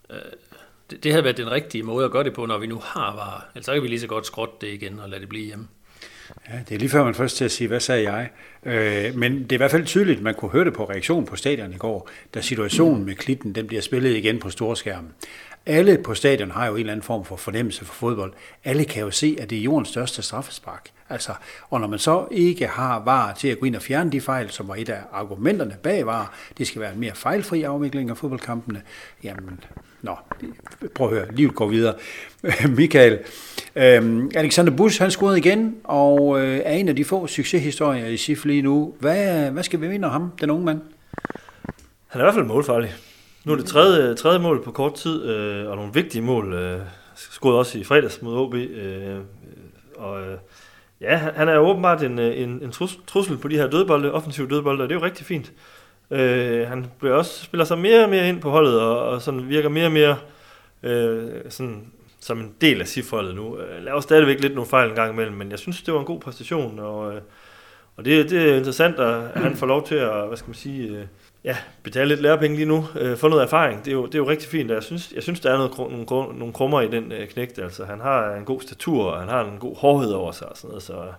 Øh, 0.09 0.17
det, 0.89 1.03
det 1.03 1.11
havde 1.11 1.23
været 1.23 1.37
den 1.37 1.51
rigtige 1.51 1.83
måde 1.83 2.05
at 2.05 2.11
gøre 2.11 2.23
det 2.23 2.33
på, 2.33 2.45
når 2.45 2.57
vi 2.57 2.67
nu 2.67 2.79
har 2.83 3.15
var. 3.15 3.49
Ellers 3.55 3.65
så 3.65 3.73
kan 3.73 3.83
vi 3.83 3.87
lige 3.87 3.99
så 3.99 4.07
godt 4.07 4.25
skrotte 4.25 4.55
det 4.61 4.73
igen 4.73 4.99
og 4.99 5.09
lade 5.09 5.21
det 5.21 5.29
blive 5.29 5.45
hjemme. 5.45 5.67
Ja, 6.49 6.59
det 6.69 6.75
er 6.75 6.79
lige 6.79 6.89
før 6.89 7.03
man 7.03 7.15
først 7.15 7.37
til 7.37 7.45
at 7.45 7.51
sige, 7.51 7.67
hvad 7.67 7.79
sagde 7.79 8.11
jeg? 8.13 8.29
Øh, 8.65 9.15
men 9.15 9.43
det 9.43 9.51
er 9.51 9.55
i 9.55 9.57
hvert 9.57 9.71
fald 9.71 9.85
tydeligt, 9.85 10.17
at 10.17 10.23
man 10.23 10.33
kunne 10.33 10.51
høre 10.51 10.65
det 10.65 10.73
på 10.73 10.85
reaktionen 10.85 11.25
på 11.25 11.35
stadion 11.35 11.73
i 11.73 11.77
går, 11.77 12.09
da 12.33 12.41
situationen 12.41 13.05
med 13.05 13.15
klitten 13.15 13.55
den 13.55 13.67
bliver 13.67 13.81
spillet 13.81 14.15
igen 14.15 14.39
på 14.39 14.49
storskærmen. 14.49 15.11
Alle 15.65 15.97
på 16.03 16.13
stadion 16.13 16.51
har 16.51 16.67
jo 16.67 16.73
en 16.73 16.79
eller 16.79 16.93
anden 16.93 17.03
form 17.03 17.25
for 17.25 17.35
fornemmelse 17.35 17.85
for 17.85 17.93
fodbold. 17.93 18.33
Alle 18.63 18.85
kan 18.85 19.03
jo 19.03 19.11
se, 19.11 19.37
at 19.39 19.49
det 19.49 19.57
er 19.57 19.61
jordens 19.61 19.89
største 19.89 20.21
straffespark. 20.21 20.89
Altså, 21.09 21.31
og 21.69 21.81
når 21.81 21.87
man 21.87 21.99
så 21.99 22.27
ikke 22.31 22.67
har 22.67 23.03
var 23.05 23.33
til 23.33 23.47
at 23.47 23.59
gå 23.59 23.65
ind 23.65 23.75
og 23.75 23.81
fjerne 23.81 24.11
de 24.11 24.21
fejl, 24.21 24.49
som 24.49 24.67
var 24.67 24.75
et 24.75 24.89
af 24.89 24.99
argumenterne 25.11 25.75
bag 25.83 26.05
var, 26.05 26.33
det 26.57 26.67
skal 26.67 26.81
være 26.81 26.93
en 26.93 26.99
mere 26.99 27.15
fejlfri 27.15 27.63
afvikling 27.63 28.09
af 28.09 28.17
fodboldkampene, 28.17 28.81
jamen, 29.23 29.59
nå, 30.01 30.15
prøv 30.95 31.07
at 31.07 31.13
høre, 31.13 31.35
livet 31.35 31.55
går 31.55 31.67
videre. 31.67 31.93
Michael, 32.77 33.19
øhm, 33.75 34.31
Alexander 34.35 34.75
Bus, 34.75 34.97
han 34.97 35.11
scorede 35.11 35.37
igen, 35.37 35.75
og 35.83 36.39
øh, 36.41 36.61
er 36.65 36.73
en 36.73 36.89
af 36.89 36.95
de 36.95 37.05
få 37.05 37.27
succeshistorier 37.27 38.07
i 38.07 38.17
SIF 38.17 38.45
lige 38.45 38.61
nu. 38.61 38.95
Hvad, 38.99 39.51
hvad 39.51 39.63
skal 39.63 39.81
vi 39.81 39.87
vinde 39.87 40.09
ham, 40.09 40.31
den 40.41 40.49
unge 40.49 40.65
mand? 40.65 40.81
Han 42.07 42.21
er 42.21 42.23
i 42.23 42.25
hvert 42.25 42.33
fald 42.33 42.45
målfarlig. 42.45 42.93
Nu 43.45 43.51
er 43.51 43.55
det 43.55 43.65
tredje, 43.65 44.15
tredje 44.15 44.39
mål 44.39 44.63
på 44.63 44.71
kort 44.71 44.95
tid, 44.95 45.25
øh, 45.25 45.69
og 45.69 45.75
nogle 45.75 45.93
vigtige 45.93 46.21
mål. 46.21 46.53
Øh, 46.53 46.79
scoret 47.15 47.57
også 47.57 47.77
i 47.77 47.83
fredags 47.83 48.21
mod 48.21 48.37
OB. 48.37 48.53
Øh, 48.53 49.15
øh, 49.15 49.19
og 49.95 50.21
øh, 50.21 50.37
ja, 51.01 51.17
han 51.17 51.49
er 51.49 51.57
åbenbart 51.57 52.03
en, 52.03 52.19
øh, 52.19 52.41
en, 52.41 52.49
en 52.49 52.71
trussel 53.07 53.37
på 53.37 53.47
de 53.47 53.55
her 53.55 53.67
dødbolde, 53.67 54.11
offensive 54.11 54.47
dødbolde, 54.47 54.83
og 54.83 54.89
det 54.89 54.95
er 54.95 54.99
jo 54.99 55.05
rigtig 55.05 55.25
fint. 55.25 55.51
Øh, 56.11 56.67
han 56.67 56.85
bliver 56.99 57.15
også, 57.15 57.43
spiller 57.43 57.65
sig 57.65 57.77
mere 57.77 58.03
og 58.03 58.09
mere 58.09 58.29
ind 58.29 58.41
på 58.41 58.49
holdet, 58.49 58.81
og, 58.81 58.99
og 58.99 59.21
sådan 59.21 59.49
virker 59.49 59.69
mere 59.69 59.85
og 59.85 59.91
mere 59.91 60.17
øh, 60.83 61.29
sådan, 61.49 61.91
som 62.19 62.39
en 62.39 62.53
del 62.61 62.81
af 62.81 62.87
sifholdet 62.87 63.35
nu. 63.35 63.57
Øh, 63.57 63.83
laver 63.83 63.99
stadigvæk 63.99 64.39
lidt 64.39 64.55
nogle 64.55 64.69
fejl 64.69 64.89
en 64.89 64.95
gang 64.95 65.13
imellem, 65.13 65.35
men 65.35 65.51
jeg 65.51 65.59
synes, 65.59 65.81
det 65.81 65.93
var 65.93 65.99
en 65.99 66.05
god 66.05 66.19
præstation, 66.19 66.79
og, 66.79 67.13
øh, 67.13 67.21
og 67.97 68.05
det, 68.05 68.29
det 68.29 68.49
er 68.49 68.55
interessant, 68.55 68.99
at 68.99 69.41
han 69.41 69.55
får 69.55 69.67
lov 69.67 69.87
til 69.87 69.95
at, 69.95 70.27
hvad 70.27 70.37
skal 70.37 70.49
man 70.49 70.55
sige, 70.55 70.89
øh, 70.89 71.05
ja, 71.47 71.57
betale 71.83 72.09
lidt 72.09 72.21
lærepenge 72.21 72.55
lige 72.55 72.67
nu, 72.67 72.85
øh, 72.99 73.17
få 73.17 73.27
noget 73.27 73.43
erfaring. 73.43 73.85
Det 73.85 73.91
er, 73.91 73.95
jo, 73.95 74.05
det 74.05 74.15
er 74.15 74.19
jo 74.19 74.29
rigtig 74.29 74.49
fint, 74.49 74.71
jeg 74.71 74.83
synes, 74.83 75.11
jeg 75.15 75.23
synes 75.23 75.39
der 75.39 75.51
er 75.51 75.57
noget, 75.57 76.07
nogle, 76.09 76.39
nogle 76.39 76.53
krummer 76.53 76.81
i 76.81 76.87
den 76.87 77.11
øh, 77.11 77.27
knægt. 77.27 77.59
Altså, 77.59 77.85
han 77.85 77.99
har 77.99 78.35
en 78.35 78.45
god 78.45 78.61
statur, 78.61 79.05
og 79.05 79.19
han 79.19 79.29
har 79.29 79.45
en 79.45 79.57
god 79.59 79.75
hårdhed 79.77 80.11
over 80.11 80.31
sig 80.31 80.49
og 80.49 80.57
sådan 80.57 80.67
noget, 80.67 80.83
så 80.83 80.93
øh, 80.93 81.13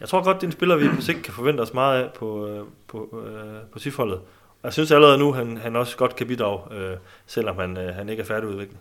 jeg 0.00 0.08
tror 0.08 0.24
godt, 0.24 0.36
det 0.36 0.42
er 0.42 0.48
en 0.48 0.52
spiller, 0.52 0.76
vi 0.76 0.88
på 0.88 1.00
sigt 1.00 1.22
kan 1.22 1.34
forvente 1.34 1.60
os 1.60 1.74
meget 1.74 2.02
af 2.02 2.12
på, 2.12 2.46
øh, 2.48 2.64
på, 2.88 3.24
øh, 3.26 3.70
på 3.72 3.78
sifholdet. 3.78 4.18
Og 4.62 4.64
jeg 4.64 4.72
synes 4.72 4.90
allerede 4.90 5.18
nu, 5.18 5.32
han, 5.32 5.56
han 5.56 5.76
også 5.76 5.96
godt 5.96 6.16
kan 6.16 6.26
bidrage, 6.26 6.60
øh, 6.74 6.96
selvom 7.26 7.56
han, 7.56 7.76
øh, 7.76 7.94
han 7.94 8.08
ikke 8.08 8.20
er 8.20 8.26
færdigudviklet. 8.26 8.78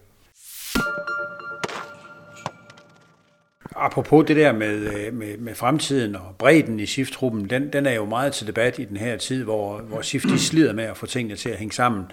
Apropos 3.76 4.26
det 4.28 4.36
der 4.36 4.52
med, 4.52 4.76
øh, 4.76 5.14
med, 5.14 5.38
med 5.38 5.56
fremtiden 5.56 6.16
og 6.16 6.36
bredden 6.38 6.80
i 6.80 6.86
SIF-truppen, 6.86 7.50
den, 7.50 7.74
den 7.74 7.86
er 7.86 7.94
jo 7.94 8.06
meget 8.06 8.34
til 8.34 8.48
debat 8.48 8.80
i 8.80 8.86
den 8.86 8.98
her 8.98 9.18
tid, 9.18 9.44
hvor, 9.44 9.78
hvor 9.78 10.02
SIF 10.02 10.24
de 10.24 10.40
slider 10.40 10.74
med 10.74 10.84
at 10.84 10.98
få 10.98 11.06
tingene 11.06 11.36
til 11.36 11.50
at 11.50 11.58
hænge 11.58 11.74
sammen. 11.74 12.04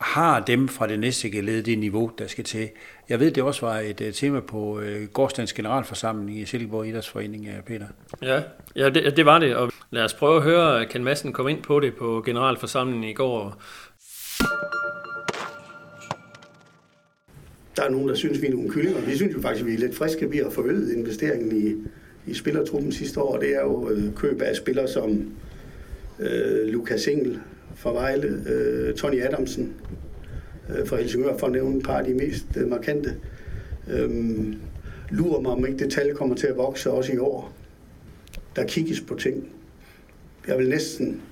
Har 0.00 0.40
dem 0.40 0.68
fra 0.68 0.86
det 0.86 0.98
næste 0.98 1.28
led 1.28 1.62
det 1.62 1.78
niveau, 1.78 2.10
der 2.18 2.26
skal 2.26 2.44
til? 2.44 2.68
Jeg 3.08 3.20
ved, 3.20 3.30
det 3.30 3.42
også 3.42 3.66
var 3.66 3.78
et 3.78 4.00
uh, 4.00 4.12
tema 4.12 4.40
på 4.40 4.80
øh, 4.80 5.02
uh, 5.02 5.08
gårdsdagens 5.08 5.52
generalforsamling 5.52 6.38
i 6.38 6.44
Silkeborg 6.44 6.86
Idrætsforening, 6.86 7.48
Peter. 7.66 7.86
Ja, 8.22 8.42
ja 8.76 8.88
det, 8.88 9.16
det 9.16 9.26
var 9.26 9.38
det, 9.38 9.56
og 9.56 9.72
lad 9.90 10.04
os 10.04 10.14
prøve 10.14 10.36
at 10.36 10.42
høre 10.42 10.86
Ken 10.86 11.04
Madsen 11.04 11.32
komme 11.32 11.50
ind 11.50 11.62
på 11.62 11.80
det 11.80 11.94
på 11.94 12.22
generalforsamlingen 12.26 13.04
i 13.04 13.12
går. 13.12 13.62
Der 17.78 17.84
er 17.84 17.90
nogen, 17.90 18.08
der 18.08 18.14
synes, 18.14 18.42
vi 18.42 18.46
er 18.46 18.50
nogle 18.50 18.70
kyllinger. 18.70 19.00
Vi 19.00 19.16
synes 19.16 19.34
jo 19.34 19.40
faktisk, 19.40 19.62
at 19.62 19.70
vi 19.70 19.74
er 19.74 19.78
lidt 19.78 19.94
friske 19.94 20.30
Vi 20.30 20.38
har 20.38 20.50
forøget 20.50 20.92
investeringen 20.92 21.56
i, 21.56 21.74
i 22.30 22.34
spillertruppen 22.34 22.92
sidste 22.92 23.20
år. 23.20 23.38
Det 23.38 23.56
er 23.56 23.60
jo 23.60 23.90
øh, 23.90 24.14
køb 24.14 24.42
af 24.42 24.56
spillere 24.56 24.88
som 24.88 25.32
øh, 26.18 26.66
Lukas 26.66 27.06
Engel 27.06 27.40
fra 27.74 27.92
Vejle, 27.92 28.42
øh, 28.48 28.94
Tony 28.94 29.22
Adamsen 29.22 29.74
øh, 30.70 30.86
fra 30.86 30.96
Helsingør, 30.96 31.38
for 31.38 31.46
at 31.46 31.52
nævne 31.52 31.76
et 31.76 31.82
par 31.82 31.98
af 31.98 32.04
de 32.04 32.14
mest 32.14 32.46
øh, 32.56 32.68
markante. 32.68 33.14
Øhm, 33.90 34.54
lurer 35.10 35.40
mig, 35.40 35.52
om 35.52 35.66
ikke 35.66 35.78
det 35.78 35.92
tal 35.92 36.14
kommer 36.14 36.36
til 36.36 36.46
at 36.46 36.56
vokse 36.56 36.90
også 36.90 37.12
i 37.12 37.18
år. 37.18 37.52
Der 38.56 38.64
kigges 38.64 39.00
på 39.00 39.14
ting. 39.14 39.48
Jeg 40.48 40.58
vil 40.58 40.68
næsten... 40.68 41.22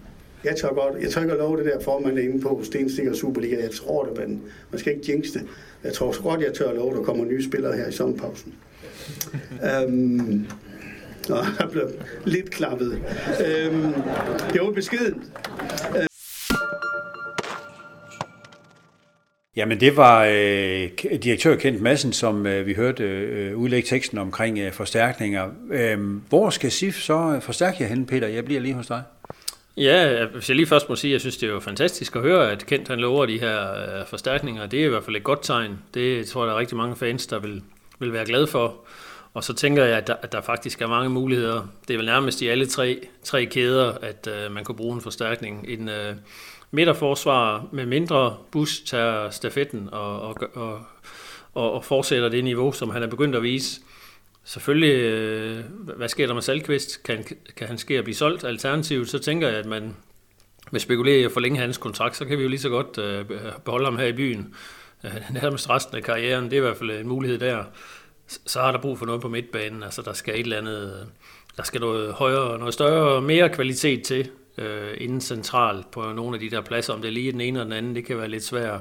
Jeg 0.47 0.57
tør, 0.57 0.69
godt, 0.69 1.03
jeg 1.03 1.11
tør 1.11 1.21
ikke 1.21 1.33
at 1.33 1.39
love 1.39 1.57
det 1.57 1.65
der, 1.65 1.81
for 1.81 1.99
man 1.99 2.19
er 2.19 2.23
inde 2.23 2.41
på 2.41 2.61
Stenstikker 2.65 3.15
Superliga. 3.15 3.63
Jeg 3.63 3.71
tror 3.71 4.05
det, 4.05 4.19
men 4.19 4.43
man 4.71 4.79
skal 4.79 4.93
ikke 4.97 5.13
jinx 5.13 5.27
det. 5.27 5.43
Jeg 5.85 5.93
tror 5.93 6.23
godt, 6.23 6.41
jeg 6.41 6.55
tør 6.55 6.69
at 6.69 6.77
love, 6.77 6.95
der 6.95 7.03
kommer 7.03 7.25
nye 7.25 7.45
spillere 7.45 7.77
her 7.77 7.89
i 7.89 7.93
sommerpausen. 7.93 8.55
øhm, 9.83 10.47
Nå, 11.29 11.37
der 11.59 11.69
blev 11.71 11.91
lidt 12.25 12.51
klappet. 12.51 13.03
Øhm, 13.47 13.93
det 14.53 14.61
var 14.61 14.71
beskeden. 14.71 15.25
Øh. 15.97 16.07
Jamen 19.57 19.81
det 19.81 19.97
var 19.97 20.25
øh, 20.25 20.89
direktør 21.23 21.57
Kent 21.57 21.83
Madsen, 21.83 22.13
som 22.13 22.47
øh, 22.47 22.67
vi 22.67 22.75
hørte 22.75 23.05
øh, 23.05 23.57
udlægge 23.57 23.89
teksten 23.89 24.19
omkring 24.19 24.59
øh, 24.59 24.73
forstærkninger. 24.73 25.49
Øh, 25.71 26.01
hvor 26.29 26.51
skal 26.51 26.71
SIF 26.71 26.95
så 26.95 27.41
forstærke 27.43 27.77
jer 27.81 27.89
hen, 27.89 28.07
Peter? 28.07 28.29
Jeg 28.29 28.45
bliver 28.45 28.61
lige 28.61 28.75
hos 28.75 28.87
dig. 28.87 29.03
Ja, 29.77 30.25
hvis 30.25 30.49
jeg 30.49 30.57
lige 30.57 30.67
først 30.67 30.89
må 30.89 30.97
sige, 30.97 31.11
at 31.11 31.13
jeg 31.13 31.21
synes, 31.21 31.37
det 31.37 31.49
er 31.49 31.53
jo 31.53 31.61
fantastisk 31.61 32.17
at 32.17 32.23
høre, 32.23 32.51
at 32.51 32.67
Kent 32.67 32.89
han 32.89 33.01
lover 33.01 33.27
de 33.27 33.41
her 33.41 33.73
øh, 33.73 34.07
forstærkninger. 34.07 34.67
Det 34.67 34.81
er 34.81 34.85
i 34.85 34.89
hvert 34.89 35.05
fald 35.05 35.17
et 35.17 35.25
godt 35.25 35.43
tegn. 35.43 35.79
Det 35.95 36.27
tror 36.27 36.43
jeg, 36.43 36.49
der 36.49 36.55
er 36.55 36.61
rigtig 36.61 36.77
mange 36.77 36.97
fans, 36.97 37.27
der 37.27 37.39
vil, 37.39 37.63
vil 37.99 38.13
være 38.13 38.25
glade 38.25 38.47
for. 38.47 38.75
Og 39.35 39.45
så 39.45 39.55
tænker 39.55 39.85
jeg, 39.85 39.97
at 39.97 40.07
der, 40.07 40.15
at 40.23 40.33
der 40.33 40.41
faktisk 40.41 40.83
er 40.83 40.87
mange 40.87 41.11
muligheder. 41.11 41.69
Det 41.89 41.95
er 41.95 41.99
vel 41.99 42.07
nærmest 42.07 42.43
i 42.43 42.49
alle 42.49 42.67
tre, 42.67 43.01
tre 43.23 43.45
kæder, 43.45 43.93
at 44.03 44.29
øh, 44.31 44.53
man 44.53 44.65
kunne 44.65 44.77
bruge 44.77 44.95
en 44.95 45.01
forstærkning. 45.01 45.65
En 45.69 45.89
øh, 45.89 46.15
midterforsvar 46.71 47.67
med 47.73 47.87
mindre 47.87 48.37
bus 48.51 48.81
tager 48.81 49.31
stafetten 49.31 49.89
og, 49.93 50.21
og, 50.21 50.37
og, 50.55 50.81
og, 51.55 51.73
og 51.73 51.85
fortsætter 51.85 52.29
det 52.29 52.45
niveau, 52.45 52.73
som 52.73 52.91
han 52.91 53.03
er 53.03 53.07
begyndt 53.07 53.37
at 53.37 53.43
vise. 53.43 53.81
Selvfølgelig, 54.47 54.95
øh, 54.95 55.65
hvad 55.97 56.09
sker 56.09 56.27
der 56.27 56.35
med 56.35 56.43
Salkvist? 56.43 57.03
Kan, 57.03 57.25
kan 57.57 57.67
han 57.67 57.79
ske 57.79 57.99
at 57.99 58.05
blive 58.05 58.15
solgt? 58.15 58.45
Alternativt, 58.45 59.11
så 59.11 59.19
tænker 59.19 59.49
jeg, 59.49 59.57
at 59.57 59.67
man 59.67 59.97
vil 60.71 60.81
spekulere 60.81 61.19
i 61.19 61.25
at 61.25 61.33
forlænge 61.33 61.59
hans 61.59 61.79
kontrakt, 61.79 62.17
så 62.17 62.25
kan 62.25 62.39
vi 62.39 62.43
jo 62.43 62.49
lige 62.49 62.61
så 62.61 62.69
godt 62.69 62.99
øh, 62.99 63.25
beholde 63.65 63.85
ham 63.85 63.99
her 63.99 64.07
i 64.07 64.13
byen. 64.13 64.55
Øh, 65.05 65.13
nærmest 65.43 65.71
resten 65.71 65.97
af 65.97 66.03
karrieren, 66.03 66.45
det 66.45 66.53
er 66.53 66.57
i 66.57 66.61
hvert 66.61 66.77
fald 66.77 66.91
en 66.91 67.09
mulighed 67.09 67.39
der 67.39 67.65
så 68.27 68.61
har 68.61 68.73
der 68.73 68.81
brug 68.81 68.99
for 68.99 69.07
noget 69.07 69.21
på 69.21 69.29
midtbanen. 69.29 69.83
Altså, 69.83 70.03
der 70.03 70.13
skal 70.13 70.35
et 70.35 70.41
eller 70.41 70.59
andet, 70.59 71.09
der 71.57 71.63
skal 71.63 71.81
noget 71.81 72.13
højere, 72.13 72.59
noget 72.59 72.75
større, 72.75 73.21
mere 73.21 73.49
kvalitet 73.49 74.03
til 74.03 74.31
øh, 74.59 74.95
inden 74.99 75.21
centralt 75.21 75.91
på 75.91 76.03
nogle 76.03 76.37
af 76.37 76.41
de 76.41 76.51
der 76.51 76.61
pladser. 76.61 76.93
Om 76.93 77.01
det 77.01 77.09
er 77.09 77.13
lige 77.13 77.33
den 77.33 77.41
ene 77.41 77.59
eller 77.59 77.65
den 77.65 77.73
anden, 77.73 77.95
det 77.95 78.05
kan 78.05 78.19
være 78.19 78.29
lidt 78.29 78.45
svært 78.45 78.81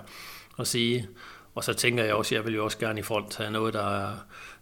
at 0.59 0.67
sige. 0.67 1.07
Og 1.55 1.63
så 1.63 1.73
tænker 1.73 2.03
jeg 2.03 2.13
også, 2.13 2.35
jeg 2.35 2.45
vil 2.45 2.55
jo 2.55 2.63
også 2.63 2.77
gerne 2.77 2.99
i 2.99 3.03
front 3.03 3.37
have 3.37 3.51
noget, 3.51 3.73
der 3.73 4.01
er, 4.01 4.11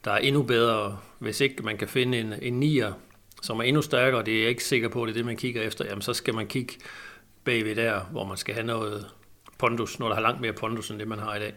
der 0.05 0.11
er 0.11 0.17
endnu 0.17 0.43
bedre. 0.43 0.97
Hvis 1.19 1.41
ikke 1.41 1.63
man 1.63 1.77
kan 1.77 1.87
finde 1.87 2.19
en, 2.19 2.33
en 2.41 2.59
nier, 2.59 2.93
som 3.41 3.59
er 3.59 3.63
endnu 3.63 3.81
stærkere, 3.81 4.23
det 4.23 4.33
er 4.33 4.39
jeg 4.39 4.49
ikke 4.49 4.63
sikker 4.63 4.89
på, 4.89 5.05
det 5.05 5.11
er 5.11 5.13
det, 5.13 5.25
man 5.25 5.37
kigger 5.37 5.61
efter, 5.61 5.85
jamen 5.85 6.01
så 6.01 6.13
skal 6.13 6.33
man 6.33 6.47
kigge 6.47 6.73
bagved 7.43 7.75
der, 7.75 7.99
hvor 8.11 8.25
man 8.25 8.37
skal 8.37 8.53
have 8.53 8.65
noget 8.65 9.05
pondus, 9.57 9.99
noget, 9.99 10.09
der 10.09 10.15
har 10.15 10.21
langt 10.21 10.41
mere 10.41 10.53
pondus, 10.53 10.89
end 10.89 10.99
det, 10.99 11.07
man 11.07 11.19
har 11.19 11.35
i 11.35 11.39
dag. 11.39 11.53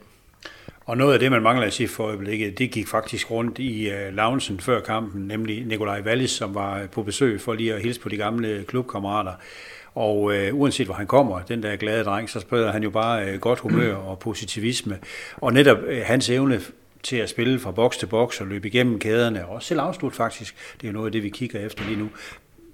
Og 0.84 0.96
noget 0.96 1.12
af 1.12 1.18
det, 1.18 1.30
man 1.30 1.42
mangler 1.42 1.66
at 1.66 1.72
sige 1.72 1.88
for 1.88 2.04
øjeblikket, 2.04 2.58
det 2.58 2.70
gik 2.70 2.88
faktisk 2.88 3.30
rundt 3.30 3.58
i 3.58 3.90
uh, 3.90 4.14
loungen 4.14 4.60
før 4.60 4.80
kampen, 4.80 5.26
nemlig 5.26 5.66
Nikolaj 5.66 6.00
Wallis, 6.00 6.30
som 6.30 6.54
var 6.54 6.80
øh, 6.80 6.88
på 6.88 7.02
besøg 7.02 7.40
for 7.40 7.54
lige 7.54 7.74
at 7.74 7.82
hilse 7.82 8.00
på 8.00 8.08
de 8.08 8.16
gamle 8.16 8.64
klubkammerater. 8.68 9.32
Og 9.94 10.34
øh, 10.34 10.54
uanset 10.54 10.86
hvor 10.86 10.94
han 10.94 11.06
kommer, 11.06 11.40
den 11.40 11.62
der 11.62 11.76
glade 11.76 12.04
dreng, 12.04 12.30
så 12.30 12.40
spreder 12.40 12.72
han 12.72 12.82
jo 12.82 12.90
bare 12.90 13.28
øh, 13.28 13.40
godt 13.40 13.58
humør 13.58 13.94
og 13.94 14.18
positivisme. 14.18 14.98
Og 15.36 15.52
netop 15.52 15.78
øh, 15.86 16.02
hans 16.04 16.30
evne 16.30 16.60
til 17.06 17.16
at 17.16 17.30
spille 17.30 17.58
fra 17.58 17.70
boks 17.70 17.96
til 17.96 18.06
boks 18.06 18.40
og 18.40 18.46
løbe 18.46 18.68
igennem 18.68 18.98
kæderne, 18.98 19.46
og 19.46 19.54
også 19.54 19.68
selv 19.68 19.80
afslutte 19.80 20.16
faktisk, 20.16 20.56
det 20.80 20.88
er 20.88 20.92
noget 20.92 21.06
af 21.06 21.12
det, 21.12 21.22
vi 21.22 21.28
kigger 21.28 21.60
efter 21.60 21.84
lige 21.84 21.96
nu. 21.96 22.08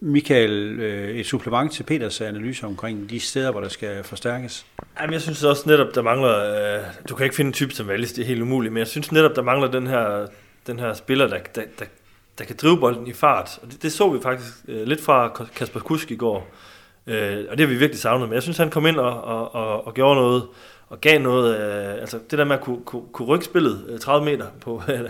Michael, 0.00 0.80
øh, 0.80 1.16
et 1.16 1.26
supplement 1.26 1.72
til 1.72 1.82
Peters 1.82 2.20
analyse 2.20 2.66
omkring 2.66 3.10
de 3.10 3.20
steder, 3.20 3.50
hvor 3.50 3.60
der 3.60 3.68
skal 3.68 4.04
forstærkes? 4.04 4.66
Jamen, 5.00 5.12
jeg 5.12 5.22
synes 5.22 5.44
også 5.44 5.68
netop, 5.68 5.94
der 5.94 6.02
mangler... 6.02 6.76
Øh, 6.78 6.84
du 7.08 7.14
kan 7.14 7.24
ikke 7.24 7.36
finde 7.36 7.48
en 7.48 7.52
type 7.52 7.74
som 7.74 7.88
Wallis, 7.88 8.12
det 8.12 8.22
er 8.22 8.26
helt 8.26 8.42
umuligt, 8.42 8.72
men 8.72 8.78
jeg 8.78 8.86
synes 8.86 9.12
netop, 9.12 9.36
der 9.36 9.42
mangler 9.42 9.70
den 9.70 9.86
her, 9.86 10.26
den 10.66 10.78
her 10.78 10.94
spiller, 10.94 11.26
der, 11.26 11.38
der, 11.54 11.62
der, 11.78 11.84
der 12.38 12.44
kan 12.44 12.56
drive 12.62 12.78
bolden 12.78 13.06
i 13.06 13.12
fart. 13.12 13.58
Og 13.62 13.72
det, 13.72 13.82
det 13.82 13.92
så 13.92 14.10
vi 14.10 14.18
faktisk 14.22 14.54
øh, 14.68 14.86
lidt 14.86 15.00
fra 15.00 15.48
Kasper 15.56 15.80
Kusk 15.80 16.10
i 16.10 16.16
går. 16.16 16.50
Øh, 17.06 17.44
og 17.50 17.59
det 17.59 17.61
har 17.61 17.66
vi 17.66 17.78
virkelig 17.78 18.00
savnet. 18.00 18.28
Men 18.28 18.35
jeg 18.35 18.42
synes, 18.42 18.59
han 18.59 18.71
kom 18.71 18.87
ind 18.87 18.97
og, 18.97 19.25
og, 19.25 19.54
og, 19.54 19.87
og 19.87 19.94
gjorde 19.94 20.14
noget, 20.14 20.42
og 20.88 21.00
gav 21.00 21.21
noget, 21.21 21.56
øh, 21.56 22.00
altså 22.00 22.18
det 22.30 22.38
der 22.38 22.44
med 22.44 22.56
at 22.56 22.61
kunne, 22.62 22.85
kunne, 22.85 23.02
kunne 23.12 23.28
rykke 23.28 23.44
spillet 23.44 23.85
øh, 23.88 23.99
30 23.99 24.25
meter 24.25 24.47
på, 24.61 24.82
øh, 24.88 25.00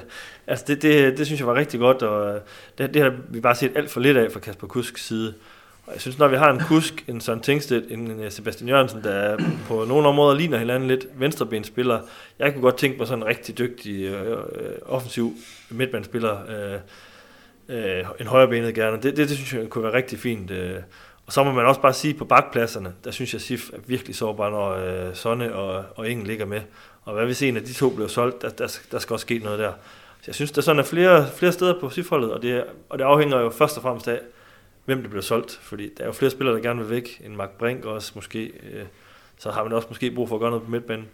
altså 0.47 0.65
det, 0.69 0.83
det, 0.83 1.19
det 1.19 1.27
synes 1.27 1.41
jeg 1.41 1.49
var 1.49 1.55
rigtig 1.55 1.81
godt, 1.81 2.03
og 2.03 2.35
øh, 2.35 2.41
det, 2.79 2.95
det 2.95 3.03
har 3.03 3.15
vi 3.29 3.41
bare 3.41 3.55
set 3.55 3.73
alt 3.77 3.91
for 3.91 4.01
lidt 4.01 4.17
af 4.17 4.33
fra 4.33 4.41
Kasper 4.41 4.67
Kusks 4.67 5.07
side. 5.07 5.35
Og 5.87 5.93
jeg 5.93 6.01
synes, 6.01 6.19
når 6.19 6.29
vi 6.29 6.37
har 6.37 6.51
en 6.51 6.61
Kusk, 6.61 7.05
en 7.09 7.21
Søren 7.21 7.41
Tingstedt, 7.41 7.85
en 7.91 8.31
Sebastian 8.31 8.69
Jørgensen, 8.69 9.03
der 9.03 9.39
på 9.69 9.85
nogle 9.89 10.09
områder 10.09 10.37
ligner 10.37 10.59
hinanden 10.59 10.89
lidt 10.89 11.07
venstrebenspiller, 11.15 12.01
jeg 12.39 12.53
kunne 12.53 12.63
godt 12.63 12.77
tænke 12.77 12.99
mig 12.99 13.07
sådan 13.07 13.23
en 13.23 13.29
rigtig 13.29 13.59
dygtig 13.59 14.05
øh, 14.05 14.37
offensiv 14.87 15.35
midtbanespiller, 15.71 16.37
øh, 16.49 16.79
øh, 17.79 18.05
en 18.21 18.27
højrebenet 18.27 18.75
gerne. 18.75 18.97
Det, 18.97 19.17
det, 19.17 19.29
det 19.29 19.31
synes 19.31 19.55
jeg 19.55 19.69
kunne 19.69 19.85
være 19.85 19.93
rigtig 19.93 20.19
fint. 20.19 20.51
Øh. 20.51 20.77
Og 21.27 21.33
så 21.33 21.45
må 21.45 21.53
man 21.53 21.67
også 21.67 21.81
bare 21.81 21.93
sige, 21.93 22.15
på 22.15 22.25
bakpladserne, 22.25 22.95
der 23.05 23.11
synes 23.11 23.33
jeg, 23.33 23.39
at 23.39 23.43
SIF 23.43 23.71
er 23.73 23.79
virkelig 23.87 24.17
sårbar, 24.17 24.51
når 24.51 24.71
øh, 24.71 25.15
Sonne 25.15 25.55
og, 25.55 25.85
og 25.97 26.09
Ingen 26.09 26.27
ligger 26.27 26.47
med. 26.47 26.61
Og 27.05 27.15
hvad 27.15 27.25
hvis 27.25 27.43
en 27.43 27.57
af 27.57 27.63
de 27.63 27.73
to 27.73 27.91
bliver 27.91 28.09
solgt, 28.09 28.43
der, 28.43 28.49
der, 28.49 28.79
der 28.93 28.99
skal 28.99 29.15
også 29.15 29.25
ske 29.25 29.39
noget 29.39 29.59
der. 29.59 29.73
Så 30.21 30.25
jeg 30.27 30.35
synes, 30.35 30.53
der 30.53 30.63
sådan 30.63 30.79
er 30.81 30.85
flere, 30.85 31.29
flere 31.37 31.53
steder 31.53 31.81
på 31.81 31.91
sif 31.91 32.13
og 32.13 32.43
det, 32.43 32.65
og 32.89 32.99
det 32.99 33.05
afhænger 33.05 33.41
jo 33.41 33.51
først 33.51 33.77
og 33.77 33.83
fremmest 33.83 34.09
af, 34.09 34.21
hvem 34.85 35.01
det 35.01 35.11
bliver 35.11 35.23
solgt. 35.23 35.59
Fordi 35.63 35.91
der 35.99 36.03
er 36.03 36.07
jo 36.07 36.13
flere 36.13 36.31
spillere, 36.31 36.57
der 36.57 36.63
gerne 36.63 36.81
vil 36.81 36.91
væk, 36.91 37.21
end 37.25 37.35
Mark 37.35 37.51
Brink 37.51 37.85
også 37.85 38.13
måske. 38.15 38.45
Øh, 38.45 38.85
så 39.39 39.51
har 39.51 39.63
man 39.63 39.73
også 39.73 39.89
måske 39.89 40.11
brug 40.11 40.29
for 40.29 40.37
at 40.37 40.41
gøre 40.41 40.51
noget 40.51 40.65
på 40.65 40.71
midtbanen. 40.71 41.09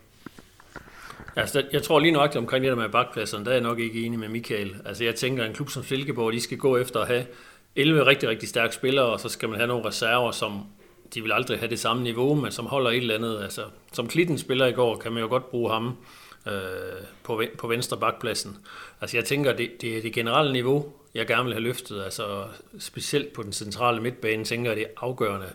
Altså, 1.36 1.62
jeg 1.72 1.82
tror 1.82 1.98
lige 1.98 2.12
nok 2.12 2.36
omkring 2.36 2.64
det 2.64 2.70
der 2.70 2.76
med 2.76 2.88
bakpladserne, 2.88 3.44
der 3.44 3.50
er 3.50 3.54
jeg 3.54 3.62
nok 3.62 3.78
ikke 3.78 4.02
enig 4.02 4.18
med 4.18 4.28
Michael. 4.28 4.76
Altså, 4.84 5.04
jeg 5.04 5.14
tænker, 5.14 5.42
at 5.42 5.48
en 5.48 5.54
klub 5.54 5.70
som 5.70 5.84
Silkeborg, 5.84 6.32
de 6.32 6.40
skal 6.40 6.58
gå 6.58 6.76
efter 6.76 7.00
at 7.00 7.06
have 7.06 7.26
11 7.78 8.06
rigtig, 8.06 8.28
rigtig 8.28 8.48
stærke 8.48 8.74
spillere, 8.74 9.06
og 9.06 9.20
så 9.20 9.28
skal 9.28 9.48
man 9.48 9.58
have 9.58 9.68
nogle 9.68 9.84
reserver, 9.88 10.30
som 10.30 10.66
de 11.14 11.22
vil 11.22 11.32
aldrig 11.32 11.58
have 11.58 11.70
det 11.70 11.80
samme 11.80 12.02
niveau, 12.02 12.34
men 12.34 12.52
som 12.52 12.66
holder 12.66 12.90
et 12.90 12.96
eller 12.96 13.14
andet. 13.14 13.42
Altså, 13.42 13.62
som 13.92 14.08
Klitten 14.08 14.38
spiller 14.38 14.66
i 14.66 14.72
går, 14.72 14.96
kan 14.96 15.12
man 15.12 15.22
jo 15.22 15.28
godt 15.28 15.50
bruge 15.50 15.72
ham 15.72 15.96
øh, 16.46 16.52
på, 17.22 17.42
på 17.58 17.66
venstre 17.66 17.96
bakpladsen. 17.96 18.56
Altså 19.00 19.16
jeg 19.16 19.24
tænker, 19.24 19.52
det, 19.52 19.70
det 19.80 19.98
er 19.98 20.02
det 20.02 20.12
generelle 20.12 20.52
niveau, 20.52 20.92
jeg 21.14 21.26
gerne 21.26 21.44
vil 21.44 21.52
have 21.52 21.62
løftet. 21.62 22.04
Altså 22.04 22.44
specielt 22.78 23.32
på 23.32 23.42
den 23.42 23.52
centrale 23.52 24.00
midtbane, 24.00 24.44
tænker 24.44 24.70
jeg, 24.70 24.76
det 24.76 24.84
er 24.84 25.04
afgørende. 25.04 25.48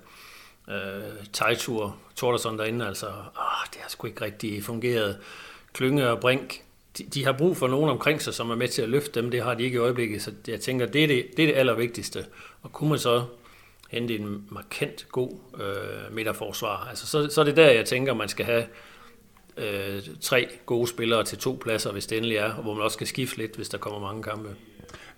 Øh, 0.70 1.28
Tejtur, 1.34 1.98
Tordersson 2.16 2.60
derinde, 2.60 2.88
altså, 2.88 3.08
ah, 3.08 3.68
det 3.74 3.82
har 3.82 3.90
sgu 3.90 4.08
ikke 4.08 4.26
rigtig 4.26 4.64
fungeret. 4.64 5.18
Klynge 5.74 6.10
og 6.10 6.20
Brink, 6.20 6.62
de, 6.98 7.04
de 7.04 7.26
har 7.26 7.32
brug 7.32 7.58
for 7.58 7.68
nogen 7.68 7.90
omkring 7.90 8.22
sig, 8.22 8.34
som 8.34 8.50
er 8.50 8.56
med 8.56 8.68
til 8.68 8.82
at 8.82 8.90
løfte 8.90 9.22
dem. 9.22 9.32
Det 9.32 9.44
har 9.44 9.54
de 9.54 9.64
ikke 9.64 9.76
i 9.76 9.80
øjeblikket, 9.80 10.22
så 10.22 10.32
jeg 10.48 10.60
tænker, 10.60 10.86
det 10.86 11.04
er 11.04 11.08
det, 11.08 11.26
det, 11.38 11.44
er 11.44 11.48
det 11.48 11.56
allervigtigste. 11.56 12.26
Og 12.62 12.74
kunne 12.74 12.90
man 12.90 13.00
så 13.00 13.24
hente 13.90 14.16
en 14.16 14.44
markant 14.50 15.08
god 15.12 15.32
øh, 15.60 16.16
midterforsvar, 16.16 16.88
altså, 16.90 17.08
så, 17.08 17.30
så 17.30 17.42
er 17.42 17.46
det 17.46 17.58
der, 17.58 17.72
jeg 17.72 17.86
tænker, 17.86 18.14
man 18.14 18.30
skal 18.30 18.46
have 18.46 18.66
øh, 19.58 20.02
tre 20.22 20.48
gode 20.66 20.88
spillere 20.88 21.24
til 21.24 21.38
to 21.38 21.60
pladser, 21.62 21.92
hvis 21.92 22.06
det 22.06 22.18
endelig 22.18 22.38
er, 22.38 22.54
og 22.54 22.64
hvor 22.64 22.74
man 22.74 22.84
også 22.84 22.96
skal 22.96 23.08
skifte 23.08 23.38
lidt, 23.38 23.56
hvis 23.56 23.70
der 23.70 23.78
kommer 23.78 24.00
mange 24.00 24.24
kampe. 24.24 24.50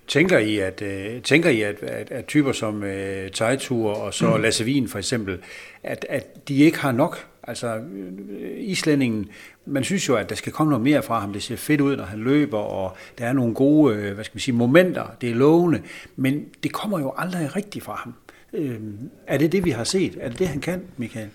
Tænker 0.08 0.38
I, 0.38 0.58
at, 0.58 0.82
øh, 0.82 1.22
tænker 1.22 1.50
I, 1.50 1.60
at, 1.60 1.82
at, 1.82 2.10
at 2.10 2.26
typer 2.26 2.52
som 2.52 2.84
øh, 2.84 3.30
Tejtur 3.30 3.94
og 3.94 4.14
så 4.14 4.36
mm. 4.36 4.42
Lasse 4.42 4.64
Wien 4.64 4.88
for 4.88 4.98
eksempel, 4.98 5.38
at, 5.82 6.06
at 6.08 6.48
de 6.48 6.56
ikke 6.56 6.78
har 6.78 6.92
nok? 6.92 7.26
Altså, 7.46 7.76
øh, 7.76 8.50
islændingen, 8.56 9.28
man 9.66 9.84
synes 9.84 10.08
jo, 10.08 10.16
at 10.16 10.28
der 10.28 10.34
skal 10.34 10.52
komme 10.52 10.70
noget 10.70 10.84
mere 10.84 11.02
fra 11.02 11.20
ham. 11.20 11.32
Det 11.32 11.42
ser 11.42 11.56
fedt 11.56 11.80
ud, 11.80 11.96
når 11.96 12.04
han 12.04 12.18
løber, 12.18 12.58
og 12.58 12.96
der 13.18 13.26
er 13.26 13.32
nogle 13.32 13.54
gode, 13.54 13.94
øh, 13.94 14.14
hvad 14.14 14.24
skal 14.24 14.36
man 14.36 14.40
sige, 14.40 14.54
momenter. 14.54 15.06
Det 15.20 15.30
er 15.30 15.34
lovende, 15.34 15.82
men 16.16 16.44
det 16.62 16.72
kommer 16.72 17.00
jo 17.00 17.14
aldrig 17.16 17.56
rigtigt 17.56 17.84
fra 17.84 17.94
ham. 17.94 18.14
Øh, 18.52 18.80
er 19.26 19.38
det 19.38 19.52
det, 19.52 19.64
vi 19.64 19.70
har 19.70 19.84
set? 19.84 20.18
Er 20.20 20.28
det 20.28 20.38
det, 20.38 20.48
han 20.48 20.60
kan, 20.60 20.82
Michael? 20.96 21.28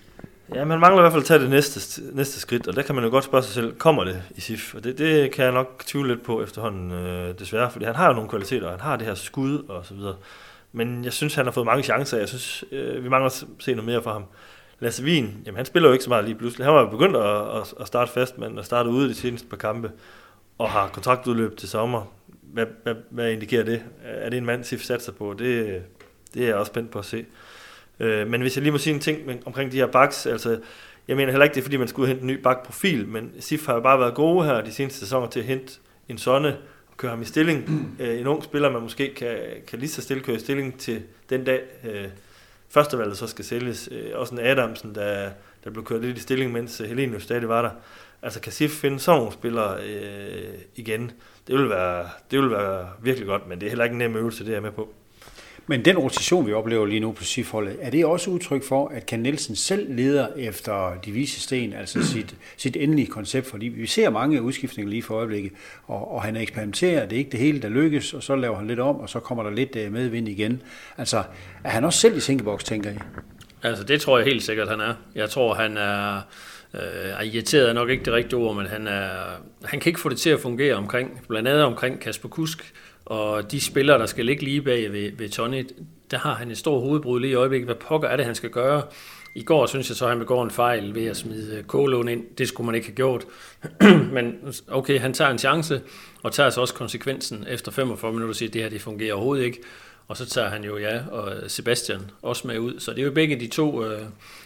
Ja, 0.54 0.64
man 0.64 0.80
mangler 0.80 1.00
i 1.00 1.02
hvert 1.02 1.12
fald 1.12 1.22
at 1.22 1.26
tage 1.26 1.40
det 1.40 1.50
næste, 1.50 2.02
næste 2.12 2.40
skridt, 2.40 2.68
og 2.68 2.76
der 2.76 2.82
kan 2.82 2.94
man 2.94 3.04
jo 3.04 3.10
godt 3.10 3.24
spørge 3.24 3.44
sig 3.44 3.54
selv, 3.54 3.74
kommer 3.76 4.04
det 4.04 4.22
i 4.36 4.40
SIF? 4.40 4.74
Og 4.74 4.84
det, 4.84 4.98
det 4.98 5.32
kan 5.32 5.44
jeg 5.44 5.52
nok 5.52 5.82
tvivle 5.86 6.08
lidt 6.08 6.22
på 6.22 6.42
efterhånden, 6.42 6.92
øh, 6.92 7.38
desværre, 7.38 7.70
fordi 7.70 7.84
han 7.84 7.94
har 7.94 8.06
jo 8.06 8.12
nogle 8.12 8.28
kvaliteter, 8.28 8.70
han 8.70 8.80
har 8.80 8.96
det 8.96 9.06
her 9.06 9.14
skud 9.14 9.64
og 9.68 9.86
så 9.86 9.94
videre. 9.94 10.16
Men 10.72 11.04
jeg 11.04 11.12
synes, 11.12 11.34
han 11.34 11.44
har 11.44 11.52
fået 11.52 11.66
mange 11.66 11.82
chancer, 11.82 12.18
jeg 12.18 12.28
synes, 12.28 12.64
øh, 12.72 13.04
vi 13.04 13.08
mangler 13.08 13.26
at 13.26 13.44
se 13.58 13.74
noget 13.74 13.86
mere 13.86 14.02
fra 14.02 14.12
ham. 14.12 14.24
Lasse 14.82 15.02
Wien, 15.02 15.42
jamen 15.46 15.56
han 15.56 15.66
spiller 15.66 15.88
jo 15.88 15.92
ikke 15.92 16.04
så 16.04 16.10
meget 16.10 16.24
lige 16.24 16.34
pludselig. 16.34 16.66
Han 16.66 16.74
var 16.74 16.80
jo 16.80 16.88
begyndt 16.88 17.16
at, 17.16 17.60
at, 17.60 17.74
at 17.80 17.86
starte 17.86 18.12
fast, 18.12 18.38
men 18.38 18.58
at 18.58 18.64
starte 18.64 18.90
ude 18.90 19.08
de 19.08 19.14
seneste 19.14 19.48
par 19.48 19.56
kampe, 19.56 19.90
og 20.58 20.70
har 20.70 20.88
kontraktudløb 20.88 21.56
til 21.56 21.68
sommer. 21.68 22.12
Hvad, 22.42 22.66
hvad, 22.82 22.94
hvad 23.10 23.32
indikerer 23.32 23.64
det? 23.64 23.82
Er 24.04 24.30
det 24.30 24.36
en 24.36 24.44
mand, 24.44 24.64
SIF 24.64 24.82
satser 24.82 25.12
på? 25.12 25.34
Det, 25.38 25.82
det 26.34 26.42
er 26.42 26.46
jeg 26.46 26.54
også 26.54 26.70
spændt 26.70 26.90
på 26.90 26.98
at 26.98 27.04
se. 27.04 27.24
Øh, 28.00 28.28
men 28.28 28.40
hvis 28.40 28.56
jeg 28.56 28.62
lige 28.62 28.72
må 28.72 28.78
sige 28.78 28.94
en 28.94 29.00
ting 29.00 29.42
omkring 29.46 29.72
de 29.72 29.76
her 29.76 29.86
backs, 29.86 30.26
altså 30.26 30.60
jeg 31.08 31.16
mener 31.16 31.30
heller 31.32 31.44
ikke, 31.44 31.54
det 31.54 31.60
er 31.60 31.64
fordi, 31.64 31.76
man 31.76 31.88
skulle 31.88 32.08
hente 32.08 32.20
en 32.20 32.26
ny 32.26 32.40
bakprofil, 32.42 33.08
men 33.08 33.32
SIF 33.40 33.66
har 33.66 33.74
jo 33.74 33.80
bare 33.80 34.00
været 34.00 34.14
gode 34.14 34.44
her 34.44 34.60
de 34.60 34.72
seneste 34.72 35.00
sæsoner 35.00 35.26
til 35.26 35.40
at 35.40 35.46
hente 35.46 35.72
en 36.08 36.18
sonne 36.18 36.56
og 36.90 36.96
køre 36.96 37.10
ham 37.10 37.22
i 37.22 37.24
stilling. 37.24 37.70
Mm. 37.70 38.04
en 38.20 38.26
ung 38.26 38.44
spiller, 38.44 38.70
man 38.70 38.82
måske 38.82 39.14
kan, 39.14 39.38
kan 39.66 39.78
lige 39.78 39.90
så 39.90 40.02
stille 40.02 40.22
køre 40.22 40.36
i 40.36 40.38
stilling 40.38 40.78
til 40.78 41.02
den 41.30 41.44
dag, 41.44 41.60
øh, 41.84 42.08
førstevalget 42.74 43.16
så 43.16 43.26
skal 43.26 43.44
sælges. 43.44 43.88
Øh, 43.92 44.10
også 44.14 44.34
en 44.34 44.40
Adamsen, 44.40 44.94
der, 44.94 45.30
der 45.64 45.70
blev 45.70 45.84
kørt 45.84 46.00
lidt 46.02 46.18
i 46.18 46.20
stilling, 46.20 46.52
mens 46.52 46.80
øh, 46.80 46.88
Helene 46.88 47.12
jo 47.12 47.20
stadig 47.20 47.48
var 47.48 47.62
der. 47.62 47.70
Altså 48.22 48.40
kan 48.40 48.52
SIF 48.52 48.70
finde 48.70 49.00
sådan 49.00 49.18
nogle 49.18 49.32
spillere 49.32 49.84
øh, 49.84 50.54
igen? 50.74 51.12
Det 51.46 51.58
vil, 51.58 51.68
være, 51.68 52.08
det 52.30 52.38
vil 52.38 52.50
være 52.50 52.88
virkelig 53.02 53.26
godt, 53.26 53.48
men 53.48 53.60
det 53.60 53.66
er 53.66 53.70
heller 53.70 53.84
ikke 53.84 53.94
en 53.94 53.98
nem 53.98 54.16
øvelse, 54.16 54.44
det 54.44 54.50
er 54.50 54.54
jeg 54.54 54.62
med 54.62 54.72
på. 54.72 54.94
Men 55.66 55.84
den 55.84 55.98
rotation, 55.98 56.46
vi 56.46 56.52
oplever 56.52 56.86
lige 56.86 57.00
nu 57.00 57.12
på 57.12 57.24
SIF-holdet, 57.24 57.76
er 57.80 57.90
det 57.90 58.04
også 58.04 58.30
udtryk 58.30 58.64
for, 58.64 58.88
at 58.88 59.06
Ken 59.06 59.20
Nielsen 59.20 59.56
selv 59.56 59.94
leder 59.94 60.26
efter 60.36 60.92
de 61.04 61.12
vise 61.12 61.40
sten, 61.40 61.72
altså 61.72 62.02
sit, 62.02 62.34
sit 62.56 62.76
endelige 62.76 63.06
koncept? 63.06 63.46
Fordi 63.46 63.66
vi 63.66 63.86
ser 63.86 64.10
mange 64.10 64.42
udskiftninger 64.42 64.90
lige 64.90 65.02
for 65.02 65.14
øjeblikket, 65.14 65.52
og, 65.86 66.14
og 66.14 66.22
han 66.22 66.36
eksperimenterer, 66.36 67.06
det 67.06 67.16
er 67.16 67.18
ikke 67.18 67.30
det 67.30 67.40
hele, 67.40 67.62
der 67.62 67.68
lykkes, 67.68 68.14
og 68.14 68.22
så 68.22 68.36
laver 68.36 68.56
han 68.56 68.66
lidt 68.66 68.80
om, 68.80 68.96
og 68.96 69.08
så 69.08 69.20
kommer 69.20 69.44
der 69.44 69.50
lidt 69.50 69.76
øh, 69.76 69.92
medvind 69.92 70.28
igen. 70.28 70.62
Altså, 70.98 71.22
er 71.64 71.70
han 71.70 71.84
også 71.84 71.98
selv 71.98 72.16
i 72.16 72.20
sinkeboks, 72.20 72.64
tænker 72.64 72.90
I? 72.90 72.96
Altså, 73.62 73.84
det 73.84 74.00
tror 74.00 74.18
jeg 74.18 74.26
helt 74.26 74.42
sikkert, 74.42 74.68
han 74.68 74.80
er. 74.80 74.94
Jeg 75.14 75.30
tror, 75.30 75.54
han 75.54 75.76
er... 75.76 76.20
Øh, 76.74 77.26
irriteret 77.26 77.68
er 77.68 77.72
nok 77.72 77.90
ikke 77.90 78.04
det 78.04 78.12
rigtige 78.12 78.36
ord, 78.38 78.56
men 78.56 78.66
han, 78.66 78.86
er, 78.86 79.10
han 79.64 79.80
kan 79.80 79.90
ikke 79.90 80.00
få 80.00 80.08
det 80.08 80.18
til 80.18 80.30
at 80.30 80.40
fungere 80.40 80.74
omkring, 80.74 81.20
blandt 81.28 81.48
andet 81.48 81.64
omkring 81.64 82.00
Kasper 82.00 82.28
Kusk, 82.28 82.72
og 83.12 83.52
de 83.52 83.60
spillere, 83.60 83.98
der 83.98 84.06
skal 84.06 84.26
ligge 84.26 84.44
lige 84.44 84.62
bag 84.62 84.92
ved, 84.92 85.12
ved 85.18 85.28
Tony, 85.28 85.68
der 86.10 86.18
har 86.18 86.34
han 86.34 86.50
et 86.50 86.58
stort 86.58 86.82
hovedbrud 86.82 87.20
lige 87.20 87.30
i 87.30 87.34
øjeblikket. 87.34 87.66
Hvad 87.66 87.74
pokker 87.74 88.08
er 88.08 88.16
det, 88.16 88.26
han 88.26 88.34
skal 88.34 88.50
gøre? 88.50 88.82
I 89.34 89.42
går 89.42 89.66
synes 89.66 89.88
jeg 89.88 89.96
så, 89.96 90.04
at 90.04 90.10
han 90.10 90.18
begår 90.18 90.44
en 90.44 90.50
fejl 90.50 90.94
ved 90.94 91.06
at 91.06 91.16
smide 91.16 91.56
øh, 91.56 91.64
Kålund 91.64 92.10
ind. 92.10 92.24
Det 92.38 92.48
skulle 92.48 92.66
man 92.66 92.74
ikke 92.74 92.86
have 92.86 92.94
gjort. 92.94 93.24
Men 94.16 94.54
okay, 94.68 95.00
han 95.00 95.12
tager 95.12 95.30
en 95.30 95.38
chance, 95.38 95.82
og 96.22 96.32
tager 96.32 96.50
så 96.50 96.60
også 96.60 96.74
konsekvensen 96.74 97.46
efter 97.48 97.72
45 97.72 98.12
minutter 98.12 98.28
og 98.28 98.36
siger, 98.36 98.48
at 98.48 98.54
det 98.54 98.62
her 98.62 98.68
det 98.68 98.80
fungerer 98.80 99.14
overhovedet 99.14 99.44
ikke. 99.44 99.58
Og 100.08 100.16
så 100.16 100.26
tager 100.26 100.48
han 100.48 100.64
jo 100.64 100.78
ja, 100.78 101.00
og 101.10 101.32
øh, 101.36 101.50
Sebastian 101.50 102.00
også 102.22 102.48
med 102.48 102.58
ud. 102.58 102.80
Så 102.80 102.90
det 102.90 102.98
er 102.98 103.04
jo 103.04 103.12
begge 103.12 103.40
de 103.40 103.46
to 103.46 103.84
øh, 103.84 104.00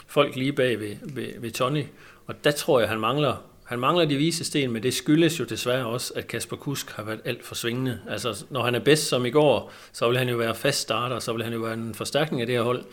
folk 0.06 0.36
lige 0.36 0.52
bag 0.52 0.80
ved, 0.80 0.96
ved, 1.02 1.28
ved 1.38 1.50
Tony. 1.50 1.84
Og 2.26 2.44
der 2.44 2.50
tror 2.50 2.80
jeg, 2.80 2.88
han 2.88 3.00
mangler 3.00 3.42
han 3.66 3.78
mangler 3.78 4.04
de 4.04 4.16
vise 4.16 4.44
sten, 4.44 4.72
men 4.72 4.82
det 4.82 4.94
skyldes 4.94 5.40
jo 5.40 5.44
desværre 5.44 5.86
også, 5.86 6.12
at 6.16 6.26
Kasper 6.26 6.56
Kusk 6.56 6.90
har 6.90 7.02
været 7.02 7.20
alt 7.24 7.44
for 7.44 7.54
svingende. 7.54 8.00
Altså, 8.08 8.44
når 8.50 8.62
han 8.62 8.74
er 8.74 8.78
bedst 8.78 9.08
som 9.08 9.26
i 9.26 9.30
går, 9.30 9.72
så 9.92 10.08
vil 10.08 10.18
han 10.18 10.28
jo 10.28 10.36
være 10.36 10.54
fast 10.54 10.80
starter, 10.80 11.18
så 11.18 11.32
vil 11.32 11.44
han 11.44 11.52
jo 11.52 11.58
være 11.58 11.74
en 11.74 11.94
forstærkning 11.94 12.40
af 12.40 12.46
det 12.46 12.56
her 12.56 12.62
hold. 12.62 12.84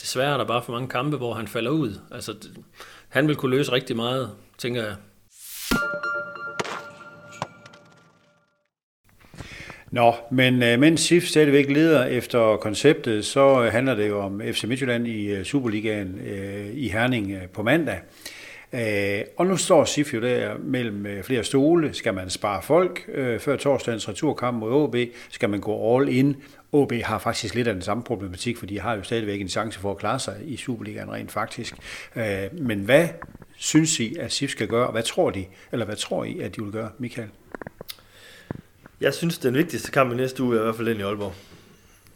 Desværre 0.00 0.32
er 0.32 0.36
der 0.36 0.44
bare 0.44 0.62
for 0.62 0.72
mange 0.72 0.88
kampe, 0.88 1.16
hvor 1.16 1.34
han 1.34 1.48
falder 1.48 1.70
ud. 1.70 2.00
Altså, 2.10 2.34
han 3.08 3.28
vil 3.28 3.36
kunne 3.36 3.56
løse 3.56 3.72
rigtig 3.72 3.96
meget, 3.96 4.30
tænker 4.58 4.82
jeg. 4.82 4.94
Nå, 9.90 10.14
men 10.30 10.62
øh, 10.62 10.78
mens 10.80 11.00
SIF 11.00 11.26
stadigvæk 11.26 11.70
leder 11.70 12.04
efter 12.04 12.56
konceptet, 12.56 13.24
så 13.24 13.64
øh, 13.64 13.72
handler 13.72 13.94
det 13.94 14.08
jo 14.08 14.20
om 14.20 14.42
FC 14.52 14.64
Midtjylland 14.64 15.06
i 15.06 15.26
øh, 15.26 15.44
Superligaen 15.44 16.20
øh, 16.26 16.66
i 16.74 16.88
Herning 16.88 17.32
øh, 17.32 17.48
på 17.48 17.62
mandag. 17.62 17.98
Øh, 18.72 19.20
og 19.36 19.46
nu 19.46 19.56
står 19.56 19.84
SIF 19.84 20.14
jo 20.14 20.20
der 20.20 20.58
mellem 20.58 21.06
øh, 21.06 21.22
flere 21.22 21.44
stole. 21.44 21.94
Skal 21.94 22.14
man 22.14 22.30
spare 22.30 22.62
folk 22.62 23.10
øh, 23.14 23.40
før 23.40 23.56
torsdagens 23.56 24.08
returkamp 24.08 24.58
mod 24.58 24.72
OB? 24.72 24.96
Skal 25.30 25.50
man 25.50 25.60
gå 25.60 25.96
all 25.96 26.08
in? 26.08 26.36
OB 26.72 26.92
har 26.92 27.18
faktisk 27.18 27.54
lidt 27.54 27.68
af 27.68 27.74
den 27.74 27.82
samme 27.82 28.02
problematik, 28.02 28.56
for 28.56 28.66
de 28.66 28.80
har 28.80 28.94
jo 28.96 29.02
stadigvæk 29.02 29.40
en 29.40 29.48
chance 29.48 29.80
for 29.80 29.90
at 29.90 29.98
klare 29.98 30.18
sig 30.18 30.36
i 30.44 30.56
Superligaen 30.56 31.12
rent 31.12 31.32
faktisk. 31.32 31.74
Øh, 32.16 32.24
men 32.52 32.80
hvad 32.80 33.08
synes 33.56 34.00
I, 34.00 34.16
at 34.20 34.32
SIF 34.32 34.50
skal 34.50 34.68
gøre, 34.68 34.86
og 34.86 34.92
hvad 34.92 35.02
tror 35.02 35.30
de, 35.30 35.44
eller 35.72 35.86
hvad 35.86 35.96
tror 35.96 36.24
I, 36.24 36.40
at 36.40 36.56
de 36.56 36.62
vil 36.62 36.72
gøre, 36.72 36.90
Michael? 36.98 37.28
Jeg 39.00 39.14
synes, 39.14 39.38
den 39.38 39.54
vigtigste 39.54 39.90
kamp 39.90 40.12
i 40.12 40.16
næste 40.16 40.42
uge 40.42 40.56
er 40.56 40.60
i 40.60 40.62
hvert 40.62 40.76
fald 40.76 40.88
den 40.88 41.00
i 41.00 41.02
Aalborg. 41.02 41.34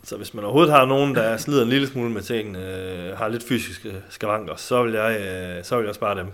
Så 0.04 0.16
hvis 0.16 0.34
man 0.34 0.44
overhovedet 0.44 0.72
har 0.72 0.86
nogen, 0.86 1.14
der 1.14 1.36
slider 1.36 1.62
en 1.62 1.68
lille 1.68 1.86
smule 1.86 2.10
med 2.10 2.22
tingene, 2.22 2.58
øh, 2.58 3.18
har 3.18 3.28
lidt 3.28 3.44
fysiske 3.44 4.02
skavanker, 4.08 4.56
så 4.56 4.82
vil 4.82 4.92
jeg, 4.92 5.20
øh, 5.20 5.64
så 5.64 5.76
vil 5.76 5.86
jeg 5.86 5.94
spare 5.94 6.18
dem. 6.18 6.26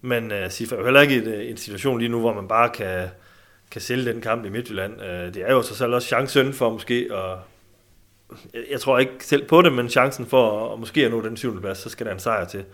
Men 0.00 0.32
øh, 0.32 0.50
Sif 0.50 0.72
er 0.72 0.76
jo 0.76 0.84
heller 0.84 1.00
ikke 1.00 1.14
i 1.14 1.18
øh, 1.18 1.50
en 1.50 1.56
situation 1.56 1.98
lige 1.98 2.08
nu, 2.08 2.20
hvor 2.20 2.34
man 2.34 2.48
bare 2.48 2.68
kan, 2.68 3.08
kan 3.70 3.80
sælge 3.80 4.12
den 4.12 4.20
kamp 4.20 4.44
i 4.44 4.48
Midtjylland. 4.48 5.02
Øh, 5.02 5.34
det 5.34 5.36
er 5.36 5.52
jo 5.52 5.62
så 5.62 5.74
selv 5.74 5.92
også 5.92 6.08
chancen 6.08 6.52
for 6.52 6.70
måske 6.70 7.08
at... 7.12 7.38
Jeg, 8.54 8.62
jeg 8.70 8.80
tror 8.80 8.98
ikke 8.98 9.12
selv 9.20 9.48
på 9.48 9.62
det, 9.62 9.72
men 9.72 9.88
chancen 9.88 10.26
for 10.26 10.66
at, 10.66 10.72
at 10.72 10.78
måske 10.78 11.04
at 11.04 11.10
nå 11.10 11.20
den 11.20 11.36
syvende 11.36 11.60
plads, 11.60 11.78
så 11.78 11.88
skal 11.88 12.06
der 12.06 12.12
en 12.12 12.18
sejr 12.18 12.44
til. 12.44 12.64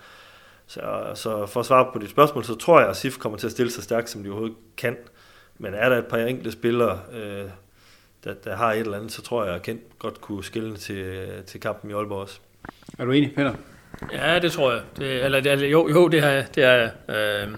Så, 0.67 0.81
så 1.14 1.47
for 1.47 1.61
at 1.61 1.67
svare 1.67 1.91
på 1.93 1.99
dit 1.99 2.11
spørgsmål, 2.11 2.45
så 2.45 2.55
tror 2.55 2.81
jeg, 2.81 2.88
at 2.88 2.97
SIF 2.97 3.19
kommer 3.19 3.38
til 3.38 3.47
at 3.47 3.53
stille 3.53 3.73
sig 3.73 3.85
stærkt, 3.85 4.11
som 4.11 4.23
de 4.23 4.29
overhovedet 4.29 4.57
kan. 4.77 4.97
Men 5.59 5.75
er 5.75 5.88
der 5.88 5.99
et 5.99 6.07
par 6.07 6.19
enkelte 6.19 6.53
spillere, 6.53 7.01
øh, 7.12 7.45
der, 8.24 8.35
der 8.35 8.57
har 8.57 8.72
et 8.72 8.78
eller 8.78 8.96
andet, 8.96 9.12
så 9.12 9.22
tror 9.22 9.44
jeg, 9.44 9.54
at 9.54 9.62
Kent 9.62 9.98
godt 9.98 10.20
kunne 10.20 10.44
skille 10.44 10.76
til, 10.76 11.28
til 11.46 11.61
kampen 11.61 11.90
i 11.90 11.94
Aalborg 11.94 12.20
også. 12.20 12.38
Er 12.98 13.04
du 13.04 13.12
enig, 13.12 13.35
Peter? 13.35 13.54
Ja, 14.12 14.38
det 14.38 14.52
tror 14.52 14.72
jeg. 14.72 14.83
Det, 14.96 15.24
eller, 15.24 15.40
det, 15.40 15.70
jo, 15.70 15.88
jo, 15.88 16.09
det 16.09 16.24
er, 16.24 16.42
det 16.46 16.64
er 16.64 16.90
øh, 17.09 17.48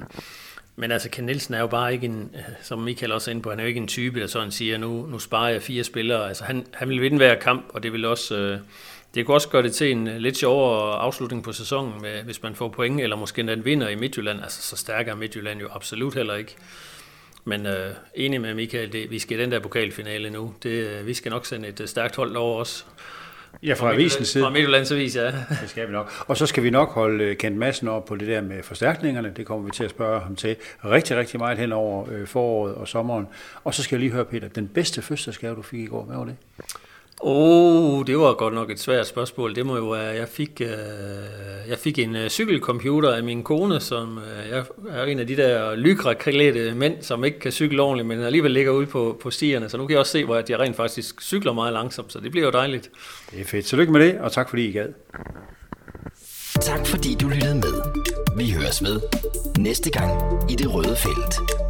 men 0.81 0.93
altså, 0.93 1.11
Ken 1.11 1.25
Nielsen 1.25 1.55
er 1.55 1.61
jo 1.61 1.67
bare 1.67 1.93
ikke 1.93 2.07
en, 2.07 2.37
som 2.63 2.79
Michael 2.79 3.13
også 3.13 3.31
er 3.31 3.33
inde 3.33 3.43
på, 3.43 3.51
han 3.51 3.59
er 3.59 3.65
jo 3.65 3.69
ikke 3.69 3.81
en 3.81 3.89
type, 3.89 4.21
der 4.21 4.27
sådan 4.27 4.51
siger, 4.51 4.79
nu, 4.79 5.07
nu 5.07 5.19
sparer 5.19 5.49
jeg 5.49 5.63
fire 5.63 5.85
spillere. 5.85 6.29
Altså, 6.29 6.45
han, 6.45 6.67
han 6.73 6.89
vil 6.89 7.01
vinde 7.01 7.17
hver 7.17 7.35
kamp, 7.35 7.65
og 7.69 7.83
det 7.83 7.93
vil 7.93 8.05
også... 8.05 8.37
Øh, 8.37 8.59
det 9.15 9.27
kunne 9.27 9.37
også 9.37 9.49
gøre 9.49 9.63
det 9.63 9.75
til 9.75 9.91
en 9.91 10.07
lidt 10.07 10.37
sjovere 10.37 10.99
afslutning 10.99 11.45
på 11.45 11.53
sæsonen, 11.53 12.03
med, 12.03 12.23
hvis 12.23 12.43
man 12.43 12.55
får 12.55 12.69
point, 12.69 13.01
eller 13.01 13.17
måske 13.17 13.41
en 13.41 13.65
vinder 13.65 13.89
i 13.89 13.95
Midtjylland. 13.95 14.43
Altså, 14.43 14.63
så 14.63 14.77
stærkere 14.77 15.17
Midtjylland 15.17 15.61
jo 15.61 15.69
absolut 15.73 16.15
heller 16.15 16.35
ikke. 16.35 16.57
Men 17.45 17.67
øh, 17.67 17.91
enig 18.15 18.41
med 18.41 18.55
Michael, 18.55 18.93
det, 18.93 19.11
vi 19.11 19.19
skal 19.19 19.39
i 19.39 19.43
den 19.43 19.53
der 19.53 19.61
pokalfinale 19.61 20.31
nu. 20.31 20.55
Det, 20.63 20.71
øh, 20.71 21.07
vi 21.07 21.15
skal 21.15 21.31
nok 21.31 21.47
sende 21.47 21.69
et 21.69 21.81
øh, 21.81 21.89
stærkt 21.89 22.17
hold 22.17 22.37
over 22.37 22.61
os. 22.61 22.87
Ja, 23.63 23.73
fra, 23.73 23.87
fra 23.87 23.93
avisens 23.93 24.29
side. 24.29 24.45
Fra 24.45 24.51
Midtjyllands 24.51 24.93
Avis, 24.93 25.17
ja. 25.17 25.27
Det 25.63 25.65
skal 25.67 25.87
vi 25.87 25.93
nok. 25.93 26.13
Og 26.27 26.37
så 26.37 26.47
skal 26.47 26.63
vi 26.63 26.71
nok 26.71 26.93
holde 26.93 27.25
øh, 27.25 27.37
Kent 27.37 27.57
Madsen 27.57 27.89
op 27.89 28.05
på 28.05 28.17
det 28.17 28.29
der 28.29 28.41
med 28.41 28.63
forstærkningerne. 28.63 29.33
Det 29.37 29.47
kommer 29.47 29.65
vi 29.65 29.71
til 29.71 29.85
at 29.85 29.91
spørge 29.91 30.21
ham 30.21 30.37
til 30.37 30.57
rigtig, 30.85 31.17
rigtig 31.17 31.41
meget 31.41 31.59
hen 31.59 31.73
over 31.73 32.27
foråret 32.27 32.75
og 32.75 32.89
sommeren. 32.89 33.27
Og 33.65 33.75
så 33.75 33.83
skal 33.83 33.97
jeg 33.97 34.01
lige 34.01 34.13
høre, 34.13 34.25
Peter, 34.25 34.49
den 34.49 34.69
bedste 34.69 35.03
fødselsdagsgave, 35.03 35.57
du 35.57 35.63
fik 35.63 35.81
i 35.81 35.87
går, 35.87 36.05
hvad 36.05 36.17
var 36.17 36.25
det? 36.25 36.37
Oh, 37.23 38.07
det 38.07 38.19
var 38.19 38.35
godt 38.35 38.55
nok 38.55 38.71
et 38.71 38.81
svært 38.81 39.07
spørgsmål. 39.07 39.55
Det 39.55 39.67
må 39.67 39.77
jo 39.77 39.89
være, 39.89 40.15
jeg 40.15 40.29
fik, 40.29 40.61
øh, 40.61 40.69
jeg 41.69 41.79
fik 41.79 41.99
en 41.99 42.17
øh, 42.17 42.29
cykelcomputer 42.29 43.13
af 43.13 43.23
min 43.23 43.43
kone, 43.43 43.81
som 43.81 44.19
øh, 44.19 44.51
jeg 44.51 44.65
er 44.89 45.05
en 45.05 45.19
af 45.19 45.27
de 45.27 45.37
der 45.37 45.75
lykraklædte 45.75 46.75
mænd, 46.75 47.03
som 47.03 47.25
ikke 47.25 47.39
kan 47.39 47.53
cykle 47.53 47.83
ordentligt, 47.83 48.09
men 48.09 48.21
alligevel 48.21 48.51
ligger 48.51 48.73
ude 48.73 48.87
på, 48.87 49.21
på 49.23 49.31
stierne. 49.31 49.69
Så 49.69 49.77
nu 49.77 49.87
kan 49.87 49.93
jeg 49.93 50.01
også 50.01 50.13
se, 50.13 50.25
hvor 50.25 50.43
jeg 50.49 50.61
rent 50.61 50.77
faktisk 50.77 51.21
cykler 51.21 51.53
meget 51.53 51.73
langsomt, 51.73 52.13
så 52.13 52.21
det 52.21 52.31
bliver 52.31 52.47
jo 52.47 52.53
dejligt. 52.53 52.91
Det 53.31 53.41
er 53.41 53.45
fedt. 53.45 53.67
Så 53.67 53.77
lykke 53.77 53.93
med 53.93 54.01
det, 54.01 54.19
og 54.19 54.33
tak 54.33 54.49
fordi 54.49 54.69
I 54.69 54.73
gad. 54.73 54.89
Tak 56.61 56.87
fordi 56.87 57.15
du 57.21 57.29
lyttede 57.29 57.55
med. 57.55 57.83
Vi 58.37 58.51
høres 58.51 58.83
med 58.83 59.01
næste 59.59 59.91
gang 59.91 60.11
i 60.51 60.55
det 60.55 60.75
røde 60.75 60.97
felt. 60.97 61.70